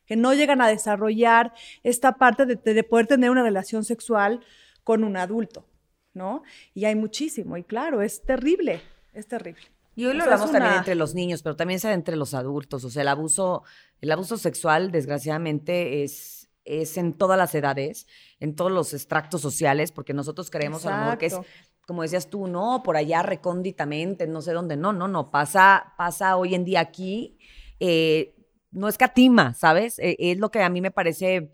[0.06, 4.40] que no llegan a desarrollar esta parte de, de poder tener una relación sexual
[4.84, 5.66] con un adulto,
[6.14, 6.42] ¿no?
[6.74, 8.80] Y hay muchísimo, y claro, es terrible,
[9.16, 9.62] es terrible.
[9.94, 12.34] Y hoy lo sea, hablamos también entre los niños, pero también se da entre los
[12.34, 12.84] adultos.
[12.84, 13.62] O sea, el abuso,
[14.00, 18.06] el abuso sexual, desgraciadamente, es, es en todas las edades,
[18.38, 21.38] en todos los extractos sociales, porque nosotros creemos a lo mejor que es,
[21.86, 24.76] como decías tú, no, por allá recónditamente, no sé dónde.
[24.76, 25.30] No, no, no.
[25.30, 27.38] Pasa, pasa hoy en día aquí.
[27.80, 28.34] eh,
[28.76, 29.98] no escatima, ¿sabes?
[29.98, 31.50] Eh, es lo que a mí me parece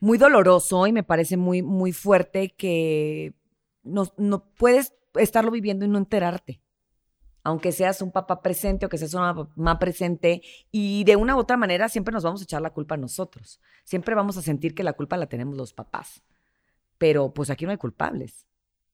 [0.00, 3.34] muy doloroso y me parece muy, muy fuerte que
[3.82, 6.60] no, no puedes estarlo viviendo y no enterarte.
[7.44, 11.38] Aunque seas un papá presente o que seas una mamá presente, y de una u
[11.38, 13.60] otra manera siempre nos vamos a echar la culpa a nosotros.
[13.84, 16.22] Siempre vamos a sentir que la culpa la tenemos los papás.
[16.98, 18.46] Pero pues aquí no hay culpables,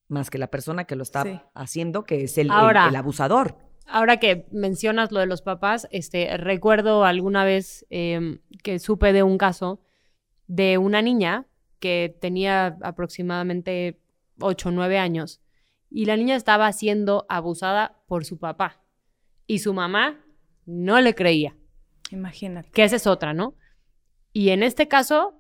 [0.08, 1.40] más que la persona que lo está Sí.
[1.54, 2.88] haciendo, que es el, Ahora.
[2.88, 3.56] el abusador.
[3.86, 9.22] Ahora que mencionas lo de los papás, este, recuerdo alguna vez em, que supe de
[9.22, 9.80] un caso
[10.46, 11.46] de una niña
[11.80, 14.00] que tenía aproximadamente
[14.40, 15.40] 8 o 9 años
[15.96, 18.82] y la niña estaba siendo abusada por su papá
[19.46, 20.20] y su mamá
[20.66, 21.54] no le creía,
[22.10, 22.68] Imagínate.
[22.72, 23.54] que esa es otra, ¿no?
[24.32, 25.34] Y en este caso,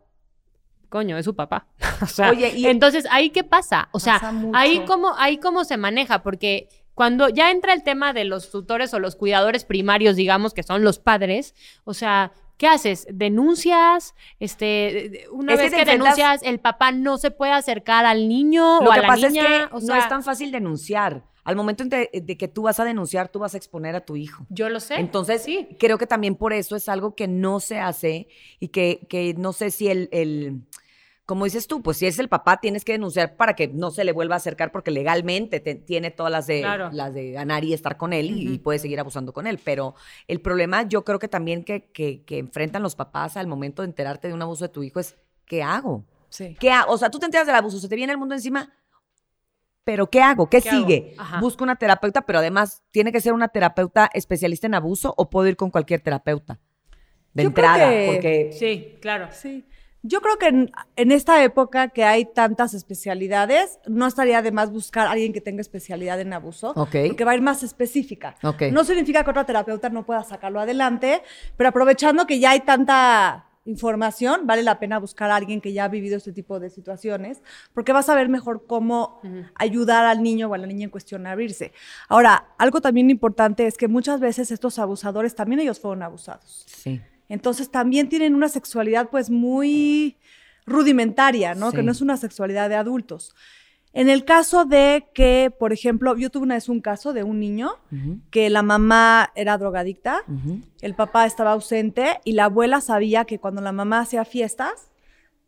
[0.88, 1.66] coño, es su papá.
[2.02, 3.88] o sea, Oye, y- entonces, ¿ahí qué pasa?
[3.92, 4.56] O sea, mucho.
[4.56, 8.94] ahí cómo, ahí cómo se maneja, porque cuando ya entra el tema de los tutores
[8.94, 13.06] o los cuidadores primarios, digamos, que son los padres, o sea, ¿qué haces?
[13.12, 14.14] ¿Denuncias?
[14.40, 18.88] Este, una Es vez que, denuncias, el papá no se puede acercar al niño Lo
[18.88, 19.42] o a que la pasa niña.
[19.42, 21.24] es que o no es tan fácil denunciar.
[21.44, 24.00] Al momento en de, de que tú vas a denunciar, tú vas a exponer a
[24.00, 24.46] tu hijo.
[24.48, 24.94] Yo lo sé.
[24.94, 25.68] Entonces, sí.
[25.78, 28.28] creo que también por eso es algo que no se hace
[28.60, 30.62] y que, que no sé si el, el-
[31.26, 34.04] como dices tú, pues si es el papá, tienes que denunciar para que no se
[34.04, 36.90] le vuelva a acercar porque legalmente te- tiene todas las de, Claro.
[36.92, 39.58] las de ganar y estar con él y- puede seguir abusando con él.
[39.64, 39.94] Pero
[40.28, 43.88] el problema yo creo que también que, que, que enfrentan los papás al momento de
[43.88, 46.04] enterarte de un abuso de tu hijo es, ¿qué hago?
[46.28, 46.56] Sí.
[46.60, 48.72] ¿Qué ha- o sea, tú te enteras del abuso, se te viene el mundo encima,
[49.84, 50.48] pero ¿qué hago?
[50.48, 51.14] ¿Qué, sigue?
[51.40, 55.46] Busco una terapeuta, pero además tiene que ser una terapeuta especialista en abuso o puedo
[55.48, 56.58] ir con cualquier terapeuta
[57.34, 59.28] de Yo creo entrada, que- porque Sí, claro.
[59.32, 59.66] Sí.
[60.06, 64.70] Yo creo que en, en esta época que hay tantas especialidades, no estaría de más
[64.70, 66.94] buscar a alguien que tenga especialidad en abuso, Ok.
[67.06, 68.36] porque va a ir más específica.
[68.42, 68.64] Ok.
[68.70, 71.22] No significa que otra terapeuta no pueda sacarlo adelante,
[71.56, 75.84] pero aprovechando que ya hay tanta información, vale la pena buscar a alguien que ya
[75.84, 79.22] ha vivido este tipo de situaciones, porque vas a ver mejor cómo
[79.54, 81.72] ayudar al niño o a la niña en cuestión a abrirse.
[82.10, 86.64] Ahora, algo también importante es que muchas veces estos abusadores también ellos fueron abusados.
[86.66, 87.00] sí.
[87.28, 90.16] Entonces también tienen una sexualidad pues muy
[90.66, 91.70] rudimentaria, ¿no?
[91.70, 91.76] Sí.
[91.76, 93.34] Que no es una sexualidad de adultos.
[93.92, 97.38] En el caso de que, por ejemplo, yo tuve una vez un caso de un
[97.38, 97.76] niño
[98.30, 100.24] que la mamá era drogadicta,
[100.80, 104.90] el papá estaba ausente y la abuela sabía que cuando la mamá hacía fiestas,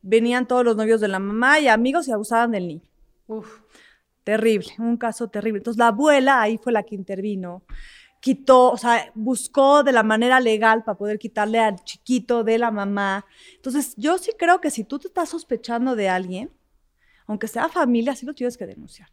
[0.01, 2.89] venían todos los novios de la mamá y amigos y abusaban del niño.
[3.27, 3.49] Uf.
[4.23, 5.59] Terrible, un caso terrible.
[5.59, 7.63] Entonces la abuela ahí fue la que intervino,
[8.27, 12.73] quitó, o sea, buscó de la manera legal para poder quitarle al chiquito de la
[12.73, 13.25] mamá.
[13.55, 16.51] Entonces yo sí creo que si tú te estás sospechando de alguien,
[17.29, 19.09] aunque sea familia, sí lo tienes que denunciar.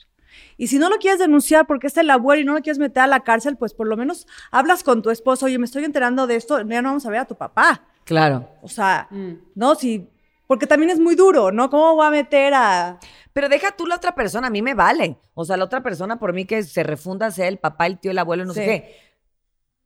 [0.57, 3.03] Y si no lo quieres denunciar porque es el abuelo y no lo quieres meter
[3.03, 6.25] a la cárcel, pues por lo menos hablas con tu esposo, oye, me estoy enterando
[6.25, 7.83] de esto, ya no vamos a ver a tu papá.
[8.05, 8.49] Claro.
[8.63, 9.33] O sea, Mm.
[9.53, 10.09] no, si,
[10.47, 11.69] porque también es muy duro, ¿no?
[11.69, 12.99] ¿Cómo voy a meter a...
[13.33, 15.17] Pero deja tú la otra persona, a mí me vale.
[15.33, 18.11] O sea, la otra persona por mí que se refunda sea el papá, el tío,
[18.11, 18.95] el abuelo, no sé qué.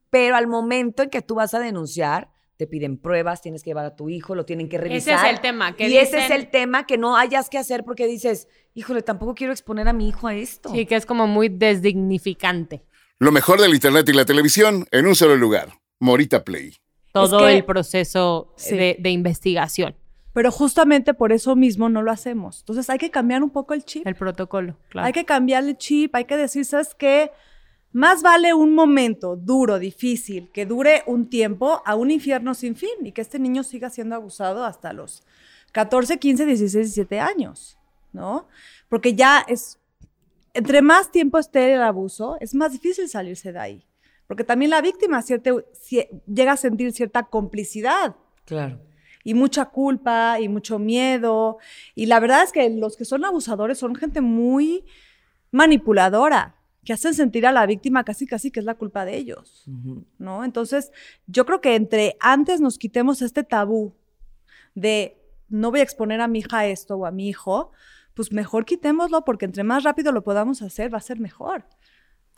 [0.09, 3.85] Pero al momento en que tú vas a denunciar, te piden pruebas, tienes que llevar
[3.85, 5.15] a tu hijo, lo tienen que revisar.
[5.15, 5.75] Ese es el tema.
[5.75, 9.35] Que y ese es el tema que no hayas que hacer porque dices, híjole, tampoco
[9.35, 10.69] quiero exponer a mi hijo a esto.
[10.71, 12.83] Sí, que es como muy desdignificante.
[13.19, 15.69] Lo mejor del Internet y la televisión en un solo lugar.
[15.99, 16.75] Morita Play.
[17.11, 18.75] Todo que- el proceso Sí.
[18.75, 19.95] de, de investigación,
[20.37, 22.59] Pero justamente por eso mismo no lo hacemos.
[22.59, 24.05] Entonces hay que cambiar un poco el chip.
[24.05, 24.77] el protocolo.
[24.89, 25.07] Claro.
[25.07, 27.31] Hay que cambiar el chip, hay que decir, ¿sabes qué?
[27.91, 32.91] Más vale un momento duro, difícil, que dure un tiempo a un infierno sin fin
[33.03, 35.23] y que este niño siga siendo abusado hasta los
[35.71, 37.79] 14, 15, 16, 17 años,
[38.13, 38.47] ¿no?
[38.89, 39.79] Porque ya es,
[40.53, 43.85] entre más tiempo esté el abuso, es más difícil salirse de ahí.
[44.27, 48.79] Porque también la víctima cierte- cie- llega a sentir cierta complicidad Claro.
[49.27, 51.57] Y mucha culpa y mucho miedo.
[51.95, 54.85] Y la verdad es que los que son abusadores son gente muy
[55.51, 59.65] manipuladora, que hacen sentir a la víctima casi casi que es la culpa de ellos,
[60.17, 60.45] ¿no?
[60.45, 60.93] Entonces,
[61.25, 63.93] yo creo que entre antes nos quitemos este tabú
[64.75, 65.17] de
[65.49, 67.73] no voy a exponer a mi hija esto o a mi hijo,
[68.13, 71.65] pues mejor quitémoslo porque entre más rápido lo podamos hacer va a ser mejor.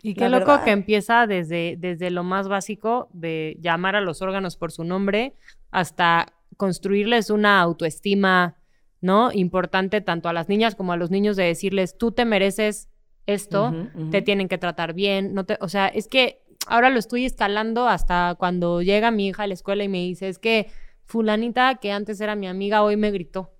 [0.02, 0.64] Y qué loco verdad.
[0.64, 5.36] que empieza desde, desde lo más básico de llamar a los órganos por su nombre
[5.70, 8.58] hasta construirles una autoestima,
[9.00, 9.32] ¿no?
[9.32, 12.90] Importante tanto a las niñas como a los niños de decirles, tú te mereces
[13.26, 13.74] esto,
[14.12, 17.88] te tienen que tratar bien, no te, o sea, es que ahora lo estoy escalando
[17.88, 20.70] hasta cuando llega mi hija a la escuela y me dice, es que
[21.06, 23.54] fulanita que antes era mi amiga hoy me gritó.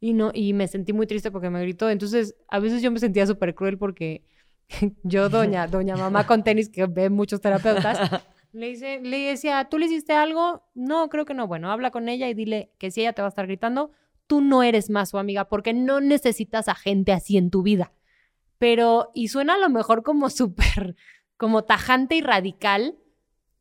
[0.00, 1.90] Y no, y me sentí muy triste porque me gritó.
[1.90, 4.24] Entonces, a veces yo me sentía súper cruel porque
[5.04, 8.20] yo, doña, doña mamá con tenis, que ve muchos terapeutas,
[8.52, 10.62] le, dice, le decía, ¿tú le hiciste algo?
[10.74, 11.46] No, creo que no.
[11.46, 13.90] Bueno, habla con ella y dile que si ella te va a estar gritando,
[14.26, 17.92] tú no eres más su amiga porque no necesitas a gente así en tu vida.
[18.58, 20.96] Pero, y suena a lo mejor como súper,
[21.36, 22.96] como tajante y radical,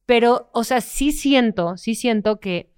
[0.06, 2.70] pero, o sea, sí siento, sí siento que,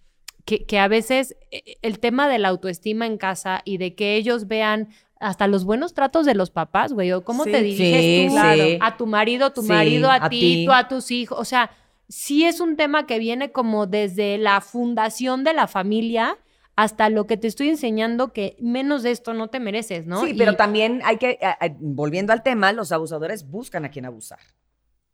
[0.46, 4.16] que, que a veces eh, el tema de la autoestima en casa y de que
[4.16, 7.52] ellos vean hasta los buenos tratos de los papás, güey, o cómo Sí.
[7.52, 8.78] te diriges Sí, tú sí.
[8.82, 10.66] a tu marido, tu marido a, a ti, ti.
[10.66, 11.72] tú a tus hijos, o sea,
[12.14, 16.38] sí es un tema que viene como desde la fundación de la familia
[16.76, 20.22] hasta lo que te estoy enseñando que menos de esto no te mereces, ¿no?
[20.24, 23.90] Sí, Y- pero también hay que, a- a- volviendo al tema, los abusadores buscan a
[23.90, 24.40] quien abusar.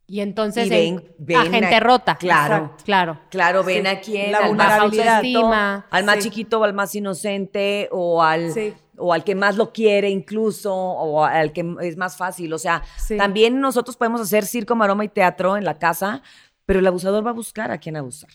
[0.08, 2.16] Y entonces Y ven- en- ven a gente a- rota.
[2.16, 2.56] Claro.
[2.56, 3.20] Exacto, claro.
[3.30, 4.80] Claro, ven Sí, a quién, la al más.
[4.80, 5.86] Autoestima.
[5.90, 6.22] al más Sí.
[6.24, 8.74] chiquito o al más inocente o al, Sí.
[8.98, 12.52] o al que más lo quiere incluso o al que es más fácil.
[12.54, 13.18] O sea, Sí.
[13.18, 16.22] también nosotros podemos hacer circo, maroma y teatro en la casa,
[16.70, 18.30] pero el abusador va a buscar a quién abusar.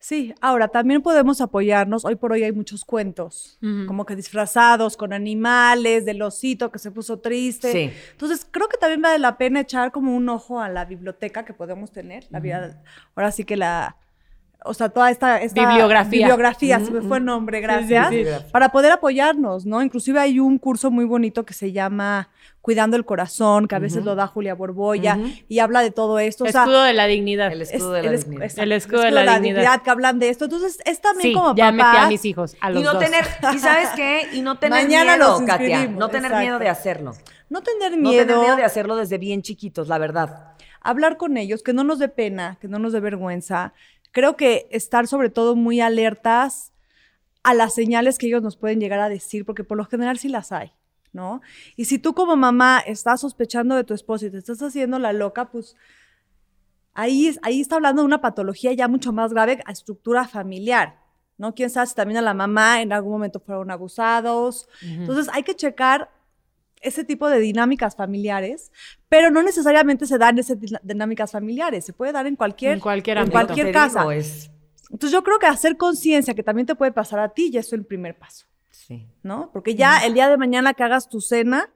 [0.00, 2.04] Sí, ahora también podemos apoyarnos.
[2.04, 6.90] Hoy por hoy hay muchos cuentos, como que disfrazados con animales, del osito que se
[6.90, 7.70] puso triste.
[7.70, 7.92] Sí.
[8.10, 11.54] Entonces, creo que también vale la pena echar como un ojo a la biblioteca que
[11.54, 12.26] podemos tener.
[12.30, 12.82] La vida,
[13.14, 13.94] ahora sí que la
[14.64, 16.18] o sea, toda esta, esta Bibliografía.
[16.26, 18.12] bibliografía, se me fue el nombre, gracias,
[18.50, 19.82] para poder apoyarnos, ¿no?
[19.82, 22.28] Inclusive hay un curso muy bonito que se llama
[22.60, 25.16] Cuidando el Corazón, que a veces lo da Julia Borboya,
[25.48, 26.44] y habla de todo esto.
[26.44, 27.52] O sea, Escudo de la dignidad.
[27.52, 28.44] El es- escudo de la es- dignidad.
[28.44, 29.82] exacto, El escudo de la dignidad.
[29.82, 30.44] que hablan de esto.
[30.46, 33.02] Entonces, es también Sí, como ya metí a mis hijos, a los Y no dos.
[33.04, 34.28] tener, ¿y sabes qué?
[34.32, 35.86] Y no tener Mañana miedo, Katia.
[35.86, 36.40] No tener exacto.
[36.40, 37.12] miedo de hacerlo.
[37.48, 38.26] No tener No miedo.
[38.26, 40.44] tener miedo de hacerlo desde bien chiquitos, la verdad.
[40.80, 43.72] hablar con ellos, que no nos dé pena, que no nos dé vergüenza.
[44.12, 46.72] Creo que estar sobre todo muy alertas
[47.42, 50.28] a las señales que ellos nos pueden llegar a decir, porque por lo general sí
[50.28, 50.72] las hay,
[51.12, 51.40] ¿no?
[51.76, 55.12] Y si tú como mamá estás sospechando de tu esposo y te estás haciendo la
[55.12, 55.76] loca, pues
[56.94, 60.98] ahí, ahí está hablando de una patología ya mucho más grave a estructura familiar,
[61.36, 61.54] ¿no?
[61.54, 64.68] Quién sabe si también a la mamá en algún momento fueron abusados.
[64.82, 66.10] Entonces hay que checar
[66.82, 68.70] ese tipo de dinámicas familiares,
[69.08, 73.66] pero no necesariamente se dan esas dinámicas familiares, se puede dar en cualquier, En cualquier
[73.68, 74.00] en casa.
[74.00, 74.50] digo, es-
[74.90, 77.72] Entonces yo creo que hacer conciencia que también te puede pasar a ti ya es
[77.74, 79.06] el primer paso, sí.
[79.22, 79.50] ¿no?
[79.52, 81.68] Porque ya el día de mañana que hagas tu cena,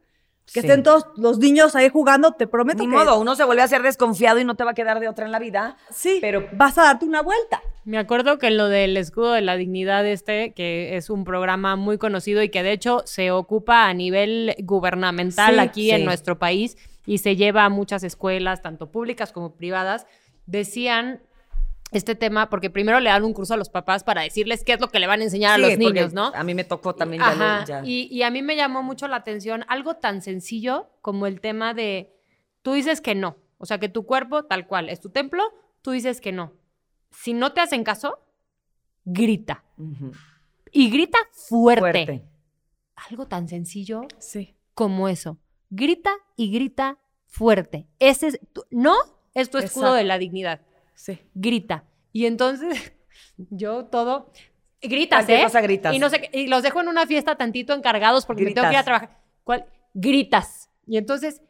[0.47, 0.67] que Sí.
[0.67, 3.69] estén todos los niños ahí jugando, te prometo Ni que modo, uno se vuelve a
[3.69, 5.77] ser desconfiado y no te va a quedar de otra en la vida.
[5.91, 7.63] sí, pero- vas a darte una vuelta.
[7.85, 11.75] Me acuerdo que en lo del escudo de la dignidad este, que es un programa
[11.77, 15.91] muy conocido y que de hecho se ocupa a nivel gubernamental Sí, aquí sí.
[15.91, 16.77] en nuestro país
[17.07, 20.07] y se lleva a muchas escuelas, tanto públicas como privadas,
[20.47, 21.23] decían
[21.93, 24.81] este tema, porque primero le dan un curso a los papás para decirles qué es
[24.81, 26.33] lo que le van a enseñar Sí, a los niños, ¿no?
[26.35, 27.83] A mí me tocó también ya, lo- Ajá, ya.
[27.85, 31.75] Y, y a mí me llamó mucho la atención algo tan sencillo como el tema
[31.75, 32.13] de,
[32.63, 35.43] tú dices que no, o sea, que tu cuerpo tal cual es tu templo,
[35.83, 36.53] tú dices que no.
[37.11, 38.19] Si no te hacen caso,
[39.05, 39.65] grita.
[40.73, 41.81] Y grita fuerte.
[42.07, 42.25] Fuerte.
[43.11, 44.57] Algo tan sencillo Sí.
[44.75, 45.39] como eso.
[45.71, 47.87] Grita y grita fuerte.
[47.99, 48.95] Ese es, tu- no
[49.35, 49.95] es tu escudo Exacto.
[49.97, 50.61] de la dignidad.
[51.03, 51.19] Sí.
[51.35, 51.85] Grita.
[52.13, 52.93] Y entonces
[53.51, 54.31] yo todo
[54.81, 55.41] gritas, ¿eh?
[55.43, 55.93] cosa gritas.
[55.95, 58.69] Y no sé qué- y los dejo en una fiesta tantito encargados porque me tengo
[58.69, 59.19] que ir a trabajar.
[59.43, 59.67] ¿Cuál?
[59.95, 60.71] Gritas.
[60.87, 61.43] Y entonces,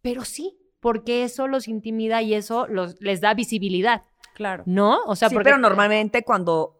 [0.00, 4.02] pero sí, porque eso los intimida y eso los, les da visibilidad,
[4.34, 4.62] Claro.
[4.66, 5.02] ¿no?
[5.06, 6.76] O sea, sí, porque pero normalmente cuando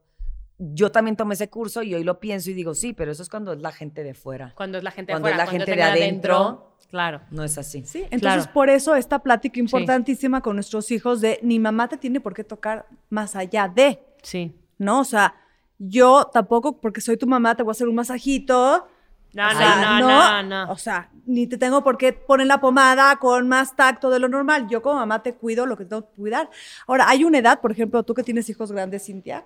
[0.58, 3.28] yo también tomé ese curso y hoy lo pienso y digo, sí, pero eso es
[3.28, 4.52] cuando es la gente de fuera.
[4.56, 6.69] cuando es la gente cuando de es fuera, la cuando gente es de el adentro,
[6.90, 7.20] claro.
[7.30, 7.82] No es así.
[7.84, 8.52] Sí, entonces Claro.
[8.52, 12.44] por eso esta plática importantísima con nuestros hijos de ni mamá te tiene por qué
[12.44, 14.54] tocar más allá de, Sí.
[14.78, 15.00] ¿no?
[15.00, 15.34] O sea,
[15.78, 18.86] yo tampoco porque soy tu mamá te voy a hacer un masajito.
[19.32, 20.72] No, O no, sea, no, no, no.
[20.72, 24.28] O sea, ni te tengo por qué poner la pomada con más tacto de lo
[24.28, 24.66] normal.
[24.68, 26.50] Yo como mamá te cuido lo que tengo que cuidar.
[26.88, 29.44] Ahora, hay una edad, por ejemplo, tú que tienes hijos grandes, Cintia,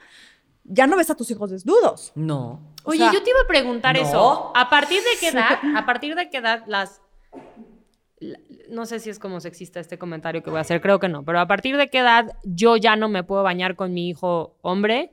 [0.65, 2.13] ya no ves a tus hijos desnudos.
[2.15, 2.63] No.
[2.85, 4.01] O Oye, sea, yo te iba a preguntar no.
[4.01, 4.53] eso.
[4.57, 5.59] ¿A partir de qué edad?
[5.77, 7.03] ¿A partir de qué edad las...
[8.69, 11.25] No sé si es como sexista este comentario que voy a hacer, creo que no,
[11.25, 14.57] pero a partir de qué edad yo ya no me puedo bañar con mi hijo
[14.63, 15.13] hombre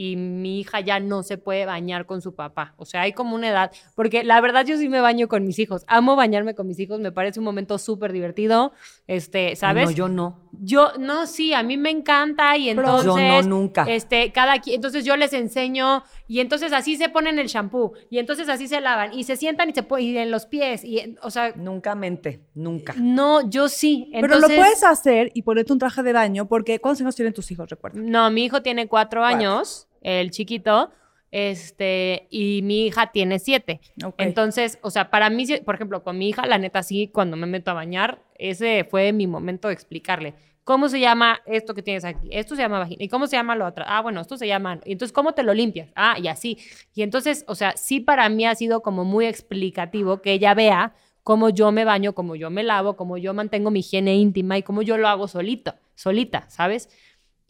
[0.00, 2.72] y mi hija ya no se puede bañar con su papá.
[2.76, 5.58] O sea, hay como una edad, porque la verdad yo sí me baño con mis
[5.58, 5.84] hijos.
[5.88, 8.72] Amo bañarme con mis hijos, me parece un momento súper divertido,
[9.08, 9.86] este, ¿sabes?
[9.86, 10.38] No, yo no.
[10.52, 13.06] Yo, no, sí, a mí me encanta y Pero- entonces...
[13.06, 13.84] Yo no, nunca.
[13.88, 18.18] Este, cada qui- entonces yo les enseño y entonces así se ponen el shampoo y
[18.18, 21.30] entonces así se lavan y se sientan y se ponen en los pies y, o
[21.30, 22.44] sea, Nunca mente.
[22.54, 22.94] Nunca.
[22.96, 24.10] no, yo sí.
[24.12, 27.50] Pero lo puedes hacer y ponerte un traje de baño porque ¿cuántos años tienen tus
[27.50, 27.98] hijos, recuerda?
[28.00, 30.90] No, mi hijo tiene cuatro años, el chiquito,
[31.30, 33.80] este, y mi hija tiene siete.
[34.16, 37.46] Entonces, o sea, para mí, por ejemplo, con mi hija, la neta, sí, cuando me
[37.46, 40.34] meto a bañar, ese fue mi momento de explicarle.
[40.64, 42.28] ¿Cómo se llama esto que tienes aquí?
[42.30, 43.02] Esto se llama vagina.
[43.02, 43.84] ¿Y cómo se llama lo otro?
[43.86, 44.80] Ah, bueno, esto se llama.
[44.84, 45.88] Y entonces, ¿cómo te lo limpias?
[45.94, 46.58] Ah, y así.
[46.94, 50.94] Y entonces, o sea, sí para mí ha sido como muy explicativo que ella vea
[51.22, 54.62] cómo yo me baño, cómo yo me lavo, cómo yo mantengo mi higiene íntima y
[54.62, 56.88] cómo yo lo hago solito, solita, ¿sabes?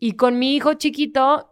[0.01, 1.51] Y con mi hijo chiquito,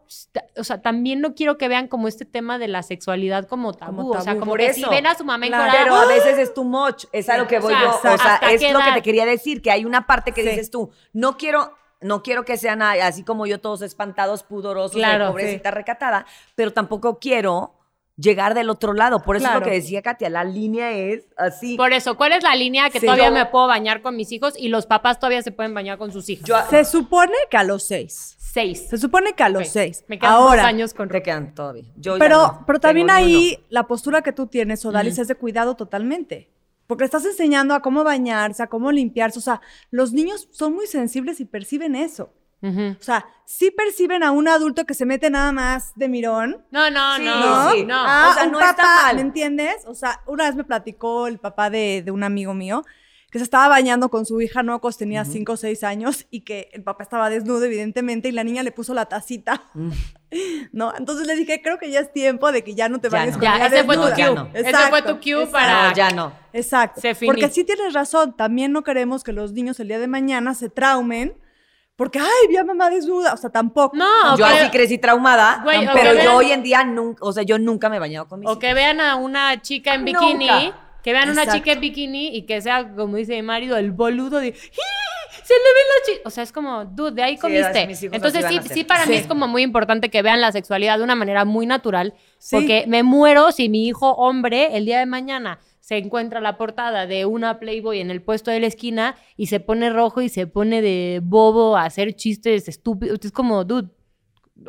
[0.57, 3.97] o sea, también no quiero que vean como este tema de la sexualidad como tabú.
[3.97, 4.85] Como O sea, como que eso.
[4.85, 5.65] si ven a su mamá Claro.
[5.65, 6.07] encuerada, Pero a ¡ah!
[6.07, 7.07] veces es too much.
[7.13, 7.91] Es a lo que O voy sea, yo.
[7.91, 10.49] O sea, ¿hasta es lo que te quería decir, que hay una parte que Sí.
[10.51, 15.25] dices tú, no quiero, no quiero que sean así como yo todos espantados, pudorosos, de
[15.27, 16.25] pobrecita recatada,
[16.55, 17.73] pero tampoco quiero
[18.17, 19.23] llegar del otro lado.
[19.23, 21.77] Por eso es lo que decía Katia, la línea es así.
[21.77, 23.07] Por eso, ¿cuál es la línea que Sí.
[23.07, 25.99] todavía Yo- me puedo bañar con mis hijos y los papás todavía se pueden bañar
[25.99, 26.49] con sus hijos?
[26.49, 28.35] Yo- Se supone que a los seis.
[28.39, 28.87] Seis.
[28.89, 30.03] Se supone que a los seis.
[30.09, 31.85] Me quedan Ahora, dos años con te quedan todavía.
[31.97, 33.67] Yo pero, no pero también ahí uno.
[33.69, 36.51] la postura que tú tienes, Odalis, es de cuidado totalmente.
[36.87, 39.41] Porque estás enseñando a cómo bañarse, a cómo limpiarse.
[39.41, 39.61] O sea,
[39.91, 42.33] los niños son muy sensibles y perciben eso.
[42.63, 46.65] O sea, sí perciben a un adulto que se mete nada más de mirón.
[46.71, 47.71] No, no, Sí, no, ¿No?
[47.73, 47.85] sí.
[47.85, 47.95] no.
[47.97, 49.17] Ah, O sea, un no está papá, mal.
[49.17, 49.77] ¿me entiendes?
[49.87, 52.85] O sea, una vez me platicó el papá de, de un amigo mío
[53.31, 56.71] que se estaba bañando con su hija Nocos, tenía 5 o 6 años, y que
[56.73, 59.63] el papá estaba desnudo, evidentemente, y la niña le puso la tacita.
[60.73, 60.93] ¿No?
[60.97, 63.35] Entonces le dije, creo que ya es tiempo de que ya no te Ya bañes
[63.35, 63.41] no.
[63.41, 64.51] con Ya, ese fue tu cue.
[64.55, 65.53] Ese fue tu cue exacto.
[65.53, 65.89] para...
[65.91, 66.33] No, ya no.
[66.53, 67.01] Exacto.
[67.01, 67.15] Se.
[67.15, 70.69] Porque sí tienes razón, también no queremos que los niños el día de mañana se
[70.71, 71.35] traumen
[71.97, 73.33] porque, ay, vi a mamá desnuda.
[73.33, 73.97] O sea, tampoco.
[73.97, 77.43] No, yo así crecí traumada, Güey, pero yo vean- hoy en día nunca, o sea,
[77.43, 80.21] yo nunca me he bañado con mis O que vean a una chica en Nunca.
[80.21, 80.73] bikini,
[81.03, 83.93] que vean a una chica en bikini y que sea, como dice mi marido, el
[83.93, 84.53] boludo de "¡Ih!
[85.43, 86.23] se le ven las chicas.
[86.27, 87.89] O sea, es como, dude, de ahí comiste.
[88.13, 91.15] Entonces, sí, sí, para mí es como muy importante que vean la sexualidad de una
[91.15, 92.15] manera muy natural.
[92.39, 92.57] Sí.
[92.57, 97.07] Porque me muero si mi hijo hombre, el día de mañana, se encuentra la portada
[97.07, 100.49] de una Playboy en el puesto de la esquina y se pone rojo y se
[100.49, 103.21] pone de bobo a hacer chistes estúpidos.
[103.23, 103.89] Es como, dude.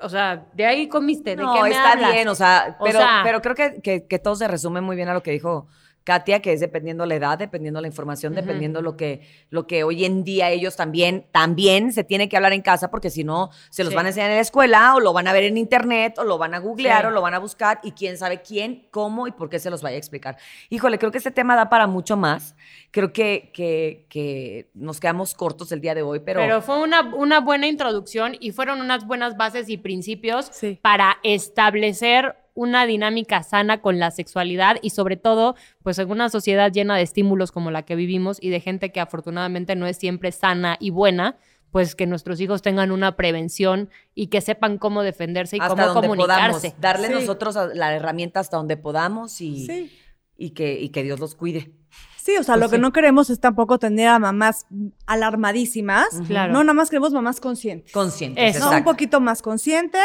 [0.03, 1.31] O sea, de ahí comiste.
[1.35, 2.13] ¿De No, qué me está hablas?
[2.13, 4.95] bien, o sea, O pero, sea- pero creo que, que, que todo se resume muy
[4.95, 5.67] bien a lo que dijo
[6.07, 10.05] Katia, que es dependiendo la edad, dependiendo la información, dependiendo lo que, lo que hoy
[10.05, 13.83] en día ellos también, también se tiene que hablar en casa, porque si no, se
[13.83, 13.95] los Sí.
[13.97, 16.37] van a enseñar en la escuela, o lo van a ver en internet, o lo
[16.37, 17.07] van a googlear, Sí.
[17.07, 19.81] o lo van a buscar, y quién sabe quién, cómo y por qué se los
[19.81, 20.37] vaya a explicar.
[20.69, 22.55] Híjole, creo que este tema da para mucho más.
[22.91, 27.01] Creo que, que, que nos quedamos cortos el día de hoy, pero, Pero fue una,
[27.15, 30.79] una buena introducción y fueron unas buenas bases y principios Sí.
[30.81, 36.71] para establecer una dinámica sana con la sexualidad y sobre todo, pues en una sociedad
[36.71, 40.31] llena de estímulos como la que vivimos y de gente que afortunadamente no es siempre
[40.31, 41.37] sana y buena,
[41.71, 45.85] pues que nuestros hijos tengan una prevención y que sepan cómo defenderse y hasta cómo
[45.93, 46.71] donde comunicarse.
[46.71, 47.13] podamos, darle Sí.
[47.13, 49.91] nosotros la herramienta hasta donde podamos y, Sí.
[50.37, 51.71] y, que, y que Dios los cuide.
[52.15, 52.81] Sí, o sea, Pues lo que sí.
[52.81, 54.65] no queremos es tampoco tener a mamás
[55.05, 56.07] alarmadísimas.
[56.27, 56.53] Claro.
[56.53, 57.91] No, nada más queremos mamás conscientes.
[57.91, 58.55] Conscientes.
[58.57, 58.69] Eso.
[58.71, 58.77] ¿no?
[58.77, 60.01] Un poquito más conscientes.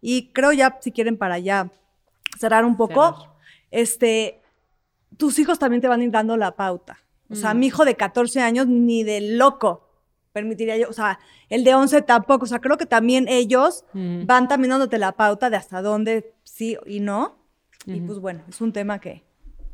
[0.00, 1.70] Y creo ya, si quieren, para ya
[2.38, 3.30] cerrar un poco, Cerrar.
[3.70, 4.40] este,
[5.16, 6.98] tus hijos también te van a ir dando la pauta.
[7.30, 7.58] O sea, Mm.
[7.58, 9.86] mi hijo de 14 años ni de loco
[10.32, 11.18] permitiría yo, o sea,
[11.48, 12.44] el de 11 tampoco.
[12.44, 14.26] O sea, creo que también ellos Mm.
[14.26, 17.36] van también dándote la pauta de hasta dónde sí y no.
[17.86, 19.24] Y pues bueno, es un tema que,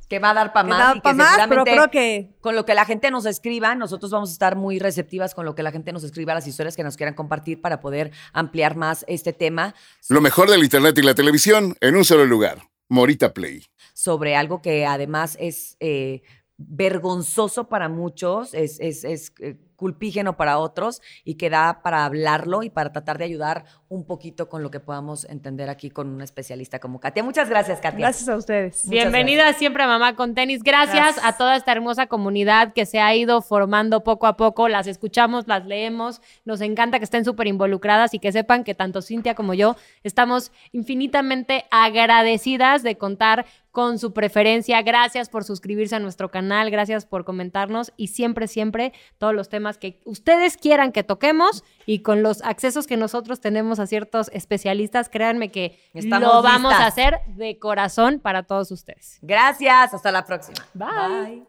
[0.09, 0.79] Que va a dar para que más.
[0.79, 3.75] da y que pa' más, pero creo que Con lo que la gente nos escriba,
[3.75, 6.77] nosotros vamos a estar muy receptivas con lo que la gente nos escriba, las historias
[6.77, 9.75] que nos quieran compartir para poder ampliar más este tema
[10.09, 12.63] Lo mejor del Internet y la televisión en un solo lugar.
[12.89, 13.65] Morita Play.
[13.95, 16.23] sobre algo que además es eh,
[16.57, 22.63] vergonzoso para muchos, es, es, es, eh, culpígeno para otros y que da para hablarlo
[22.63, 26.23] y para tratar de ayudar un poquito con lo que podamos entender aquí con un
[26.23, 27.23] especialista como Katia.
[27.23, 28.01] Muchas gracias, Katia.
[28.01, 28.85] gracias a ustedes.
[28.85, 30.63] Muchas Bienvenida siempre a Mamá con Tenis.
[30.63, 31.25] Gracias, Gracias.
[31.25, 34.69] a toda esta hermosa comunidad que se ha ido formando poco a poco.
[34.69, 36.21] Las escuchamos, las leemos.
[36.45, 40.53] Nos encanta que estén súper involucradas y que sepan que tanto Cintia como yo estamos
[40.73, 43.47] infinitamente agradecidas de contar
[43.77, 44.81] con su preferencia.
[44.81, 49.66] Gracias por suscribirse a nuestro canal, gracias por comentarnos y siempre, siempre todos los temas
[49.75, 55.09] que ustedes quieran que toquemos y con los accesos que nosotros tenemos a ciertos especialistas,
[55.09, 59.19] créanme que Estamos lo vamos a hacer de corazón para todos ustedes.
[59.23, 60.67] Gracias, hasta la próxima.
[60.75, 61.45] Bye.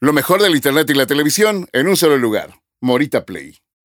[0.00, 2.50] Lo mejor del Internet y la televisión en un solo lugar.
[2.80, 3.58] Morita Play.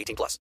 [0.00, 0.38] 18 plus.